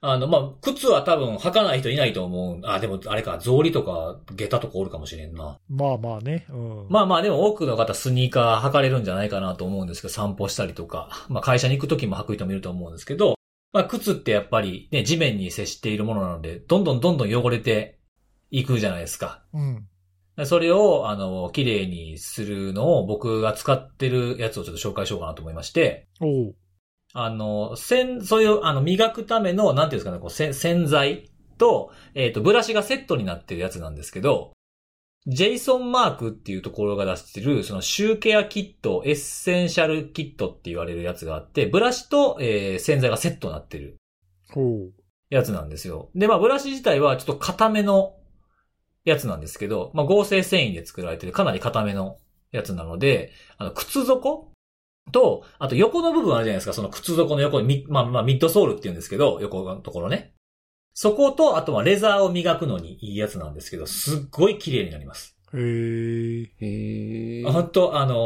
[0.00, 2.60] あの、まあ、靴は多分履かない人いないと思う。
[2.64, 5.58] あ、でも、あれか、草履とか、下駄とかおるかもしれんな。
[5.68, 6.46] まあまあね。
[6.50, 6.86] うん。
[6.88, 13.34] まあまあ、でも多くの方スニーカー履かれるんじゃないかなと思うんですけど、散歩したりとか、まあ会社に行く時も履く人もいると思うんですけど、
[13.72, 17.98] まあ靴ってやっぱりね、地面に接しているものなので、どんどんどんどん汚れて
[18.50, 19.42] いくじゃないですか。
[19.52, 19.88] うん。
[20.46, 26.54] それを、あの、綺麗にするのを僕が使ってるやつをちょっと紹介しようかなと思いまして、おう。
[27.14, 34.52] あの、洗、そういう、あの、磨くための、なんていうんですかね、こう、せ洗剤と、えっ、と、ブラシがセットになってるやつなんですけど、
[35.26, 43.96] ジェイソンマークっていうところが出してる、そのシューケアキット、エッセンシャルキットって言われるやつがあって、ブラシと、えー洗剤がセットになってる
[44.50, 44.92] ほう。
[45.30, 46.10] やつなんですよ。
[46.14, 48.16] で、まあ、ブラシ自体はちょっと硬めの
[49.04, 52.16] やつなんですけど、まあ、合成繊維で作られてるかなり硬めの
[52.50, 54.52] やつなので、あの、靴底
[55.10, 60.34] と、あと横の部分あるじゃないですか、その靴底の横に、ミまあ、まあ、ミッドソールって言うんですけど、横のところね。
[60.94, 65.38] そこと、あとはレザーを磨くのにいいやつなんですけど、すっごい綺麗になります。
[65.54, 66.50] へえ。
[66.60, 67.50] へー。
[67.50, 68.16] 本当あのー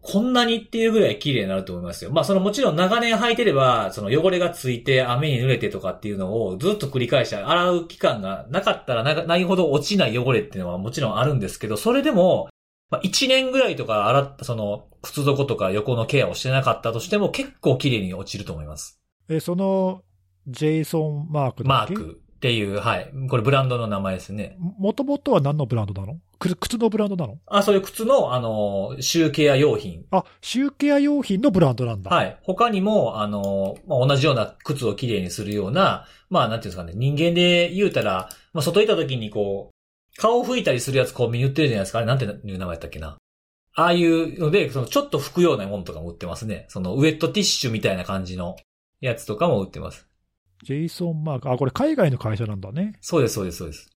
[0.00, 2.10] こんなにっていうぐらい綺麗になると思いますよ。
[2.10, 12.48] まあ、そのもちろん長年履いてれば、その汚れがついて雨に濡れてとかっていうのをずっと繰り返して洗う期間がなかったらなないほど落ちない汚れっていうのはもちろんあるんですけど、それでも、
[12.90, 19.00] まあ、1年ぐらいとか洗った、その、靴底とか横のケアをしてなかったとしても結構綺麗に落ちると思います。
[19.28, 20.02] え、その、
[20.46, 23.10] ジェイソンマークマークっていう、はい。
[23.30, 24.56] これブランドの名前ですね。
[24.58, 26.18] もともとは何のブランドなの？
[26.38, 27.38] く靴のブランドなの？
[27.46, 32.10] あ、そういう靴の、あのー、シューケア用品あ、シューケア用品のブランドなんだ。
[32.10, 32.38] はい。
[32.42, 39.73] 他にも、あの、まあ、同じような靴をきれいにするような、まあ、なんていうんですかね、人間で言うたら、まあ、外行った時にこう、
[40.16, 41.98] 顔を拭いたりするやつコンビニ売ってるじゃないですか。
[41.98, 43.16] あれなんていう名前やったっけな。
[43.76, 46.66] ああいうので、そのちょっと拭くようなものとかも売ってますね。
[46.68, 48.56] そのウェットティッシュみたいな感じの
[49.00, 50.06] やつとかも売ってます。
[50.62, 51.50] ジェイソンマーク。
[51.50, 52.96] あ、これ海外の会社なんだね。
[53.00, 53.90] そうです、そうです、そうです。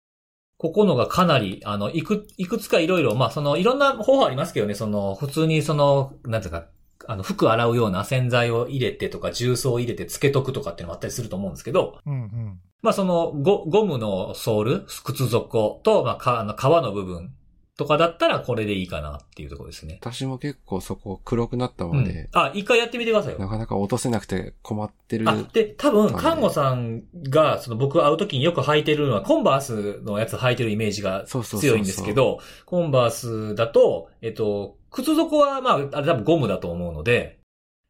[0.59, 6.69] ここのがかなり、あの、いく、いくつかいろいろ、まあ、その、いろんな方法ありますけどね、その、普通にその、なんていうか、
[7.07, 12.61] あの、服洗うような洗剤を入れてとか、重曹を入れてつけとくとかっていうのもあったりすると思うんですけど、うんうん。
[12.87, 17.33] まあ、その、ゴ、ゴムのソール、靴底と、まあ、か、あの、革の部分
[17.77, 19.99] とかだったらこれでいいかなっていうところですね。
[20.01, 22.29] 私も結構そこ黒くなったうんまで、。
[22.33, 23.41] あ、一回やってみてくださいよ。
[23.41, 25.29] なかなか落とせなくて困ってる。
[25.29, 37.41] あ、で、多分、はい看護さんが、その僕会う時によく履いてるのは、コンバースのやつ履いてるイメージが強いんですけど、コンバースだと、えっと、靴底はまあ、あれ多分ゴムだと思うので、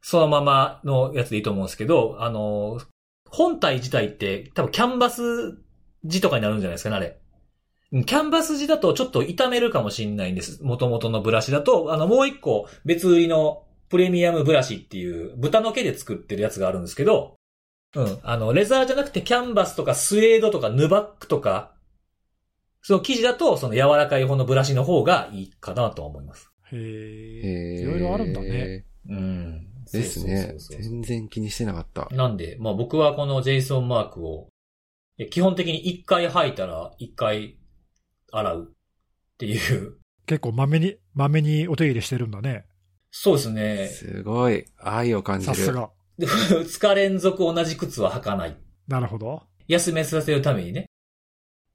[0.01, 2.79] そのままのやつでいいと思うんですけど、あの、
[3.31, 5.57] 本体自体って多分キャンバス
[6.05, 7.19] 地とかになるんじゃないですかね、あれ。
[7.91, 10.59] キャンバス地だとちょっと傷めるかもしれないんです。
[10.61, 17.35] 元々のブラシだと、あの、もう一個別売りのプレミアムブラシっていう豚の毛で作ってるやつがあるんですけど、
[17.95, 18.19] うん。
[18.23, 21.73] あの、レザーじゃなくてキャンバスとかスウェードとかヌバックとか、
[22.81, 26.51] その生地だとその柔らかい方のブラシの方がいいかなとは思います。
[26.71, 27.79] へへえ。
[27.79, 28.85] ーいろいろあるんだね。。
[29.09, 29.67] うん。
[29.91, 32.07] ですね全然気にしてなかった。
[32.15, 34.49] なんで、まあ僕はこのジェイソンマークを、
[35.31, 37.57] 基本的に一回履いたら一回
[38.31, 38.75] 洗うっ
[39.37, 39.97] ていう。
[40.25, 42.65] 結構まめに、まめにお手入れしてるんだね。
[43.11, 43.87] そうですね。
[43.87, 44.65] すごい。
[44.77, 45.55] 愛を感じる。
[45.55, 45.89] さすが。
[46.17, 46.27] で
[46.65, 48.57] 二日連続同じ靴は履かない。
[48.87, 49.43] なるほど。
[49.67, 50.89] 休めさせるためにね。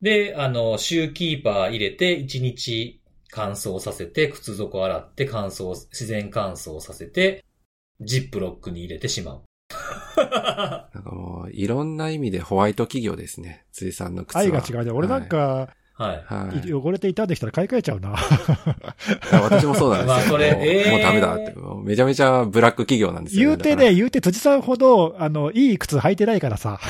[0.00, 3.00] で、あの、シューキーパー入れて、1日
[3.30, 7.44] 乾燥させて、靴底洗って乾燥、自然乾燥させて、
[8.04, 9.42] ジップロックに入れてしまう。
[10.16, 13.64] なんかもう、いろんな意味でホワイト企業ですね。
[13.72, 14.40] 辻さんの靴は。
[14.42, 14.90] 愛が違うね。
[14.90, 15.81] 俺なんか、はい。
[16.02, 16.24] はい。
[16.26, 16.72] はい。
[16.72, 18.14] 汚れて傷んできたら買い替えちゃうな。
[19.32, 20.14] 私もそうなんですよ。
[20.14, 21.54] まあそれもうえーもうダメだって。
[21.84, 26.80] めちゃめちゃブラック企業なんですよ、言うてね、言うて辻さんほど、あの、いい靴履いてないからさ。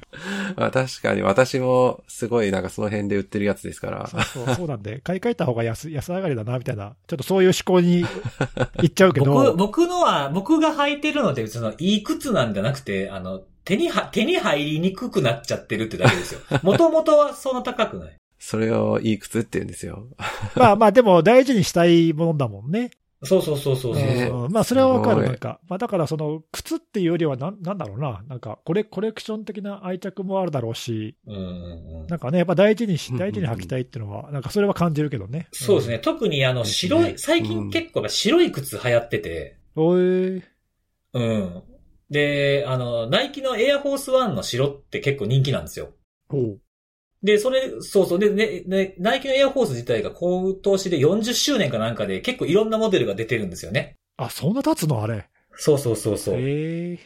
[0.56, 4.06] まあ確かに私もすごいなんかその辺で売ってるやつですから。
[4.06, 6.94] そうそうそうなんで、買い替えた方が安安上がりだな、みたいな。
[7.06, 8.04] ちょっとそういう思考に
[8.82, 16.40] 行っちゃうけ僕、ど、僕のは、僕が履いてるのって、その、いい靴なんじゃなくて、あの、手には、手に入りにくくなっちゃってるってだけですよ。
[16.62, 18.16] もともとはそんな高くない。
[18.38, 20.06] それをいい靴って言うんですよ。
[20.56, 22.90] まあまあ、でも大事にしたいものだもんね。
[23.26, 24.48] そうそうそうそうそう。
[24.50, 25.24] まあ、それはわかる。
[25.24, 28.22] なんか、まあ、だからその、靴っていうよりはなん、なんだろうな。
[28.28, 35.48] なんか、これ、コレクション的な愛着もあるだろうし、うんうんうんなんかね、やっぱ大事にしうん、うんうん大事に履きたいっていうのは、なんかそれは感じるけどね。
[35.52, 35.98] そうですね。
[35.98, 39.86] 特にあの、白い、ね最近結構白い靴流行ってて、うん。
[39.86, 40.42] おい、
[41.14, 41.62] うん。
[42.10, 45.90] で、あの、ナイキのエアフォースワンの白って結構人気なんですよ。
[46.28, 46.60] ほう。
[47.24, 48.18] で、それ、そうそう。
[48.18, 53.96] で、ね、ね、ナイキのエアフォース自体が今年で40周年かなんかで結構いろんなモデルが出てるんですよね。
[54.18, 55.02] あ、そんな経つの？
[55.02, 55.26] あれ。
[55.56, 56.34] そうそうそうそう。
[56.36, 56.98] へえ。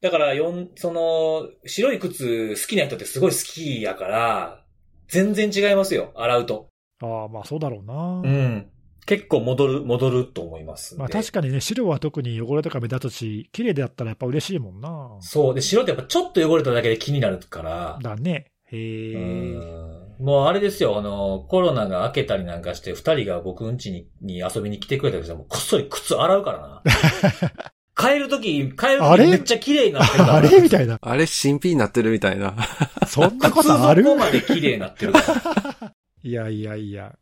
[0.00, 4.64] だから、よん、その、白い靴好きな人ってすごい好きやから、
[5.08, 6.68] 全然違いますよ、洗うと。
[7.02, 8.22] ああ、まあそうだろうな。
[8.24, 8.70] うん。
[9.04, 10.96] 結構戻る、戻ると思います。
[10.96, 15.16] まあ確かにね、白は特に汚れとか目立つし、綺麗であったらやっぱ嬉しいもんな。
[15.20, 15.54] そう。
[15.54, 17.98] で、白ってやっぱちょっと汚れただけで気になるから。
[18.00, 18.46] だね。
[18.72, 18.80] へう
[19.18, 19.18] え。
[20.22, 26.82] んもうあれですよ、あの、コロナが明けたりなんかして、二人が僕ん家にに遊びに来てくれたりしたら、もうこっそり靴洗うからな。
[27.98, 28.44] 帰るとき、
[28.76, 29.24] 帰るとあれ？
[29.26, 30.34] きめっちゃ綺麗になってるから。
[30.36, 30.60] あれ？
[30.60, 30.98] みたいな。
[31.00, 32.54] あれ新品になってるみたいな。
[33.06, 34.02] そんなこ靴とある？
[34.04, 35.92] 底まで綺麗になってるから。
[36.22, 37.14] いやいやいや。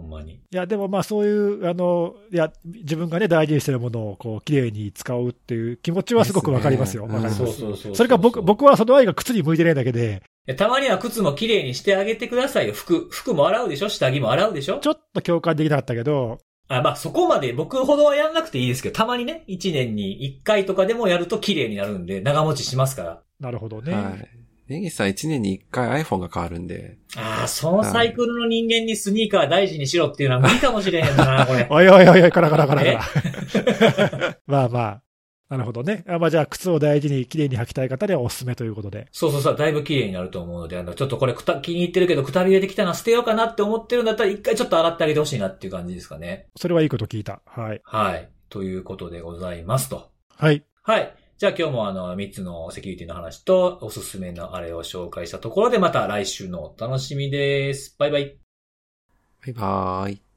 [0.00, 0.34] ほんまに。
[0.34, 7.06] いや、でもまあそういう、あの、いや、自分がね、大事にしてるものを、こう、綺麗に使うっていう気持ちはすごくわかりますよ。
[7.06, 7.56] ですねわかります。
[7.56, 7.96] そうそうそう。
[7.96, 10.22] それか僕、僕はその愛が靴に向いてないだけで、
[10.56, 12.74] たまには靴も綺麗にしてあげてくださいよ。
[12.74, 13.88] 服、服も洗うでしょ？
[13.88, 14.78] 下着も洗うでしょ？
[14.78, 16.38] ちょっと共感できなかったけど、
[16.68, 23.22] あ、まあ、そこまで僕ほどはやんなくていいですけど、たまにね、1年に1回とかでもやると綺麗になるんで、長持ちしますから。
[23.40, 23.92] なるほどね。
[23.92, 24.28] はい。
[24.68, 31.66] ネギさん1年に1回 iPhone が変わるんで、ああ、そのサイクルの人間にスニーカー大事にしろっていうのは無理かもしれへんな、 これ。
[31.70, 32.94] おいおいおいおい、カラカラカラカえ？
[32.94, 34.38] ラ。
[34.46, 35.04] まあまあ。
[35.50, 36.04] なるほどね。
[36.08, 39.08] あまあじゃあ、靴を大事に綺麗に履きたい方にはおすすめということで。
[39.12, 46.46] そうそうそう、だいぶ綺麗になると思うので、あの、ちょっとこれくた気に入ってるけど、くたびれてきたな、捨てようかなって思ってるんだったら、一回ちょっと洗ってあげてほしいなっていう感じですかね。
[46.56, 47.42] それはいいこと聞いた。
[47.46, 47.80] はい。
[47.84, 48.28] はい。
[48.48, 50.10] ということでございますと。
[50.36, 50.64] はい。
[50.82, 51.14] はい。
[51.36, 57.96] じゃあ今日もあの、3つのセキュリティの話と、おすすめのあれを紹介したところで、また来週のお楽しみです。
[57.98, 58.38] バイバイ。
[59.44, 60.33] バイバーイ。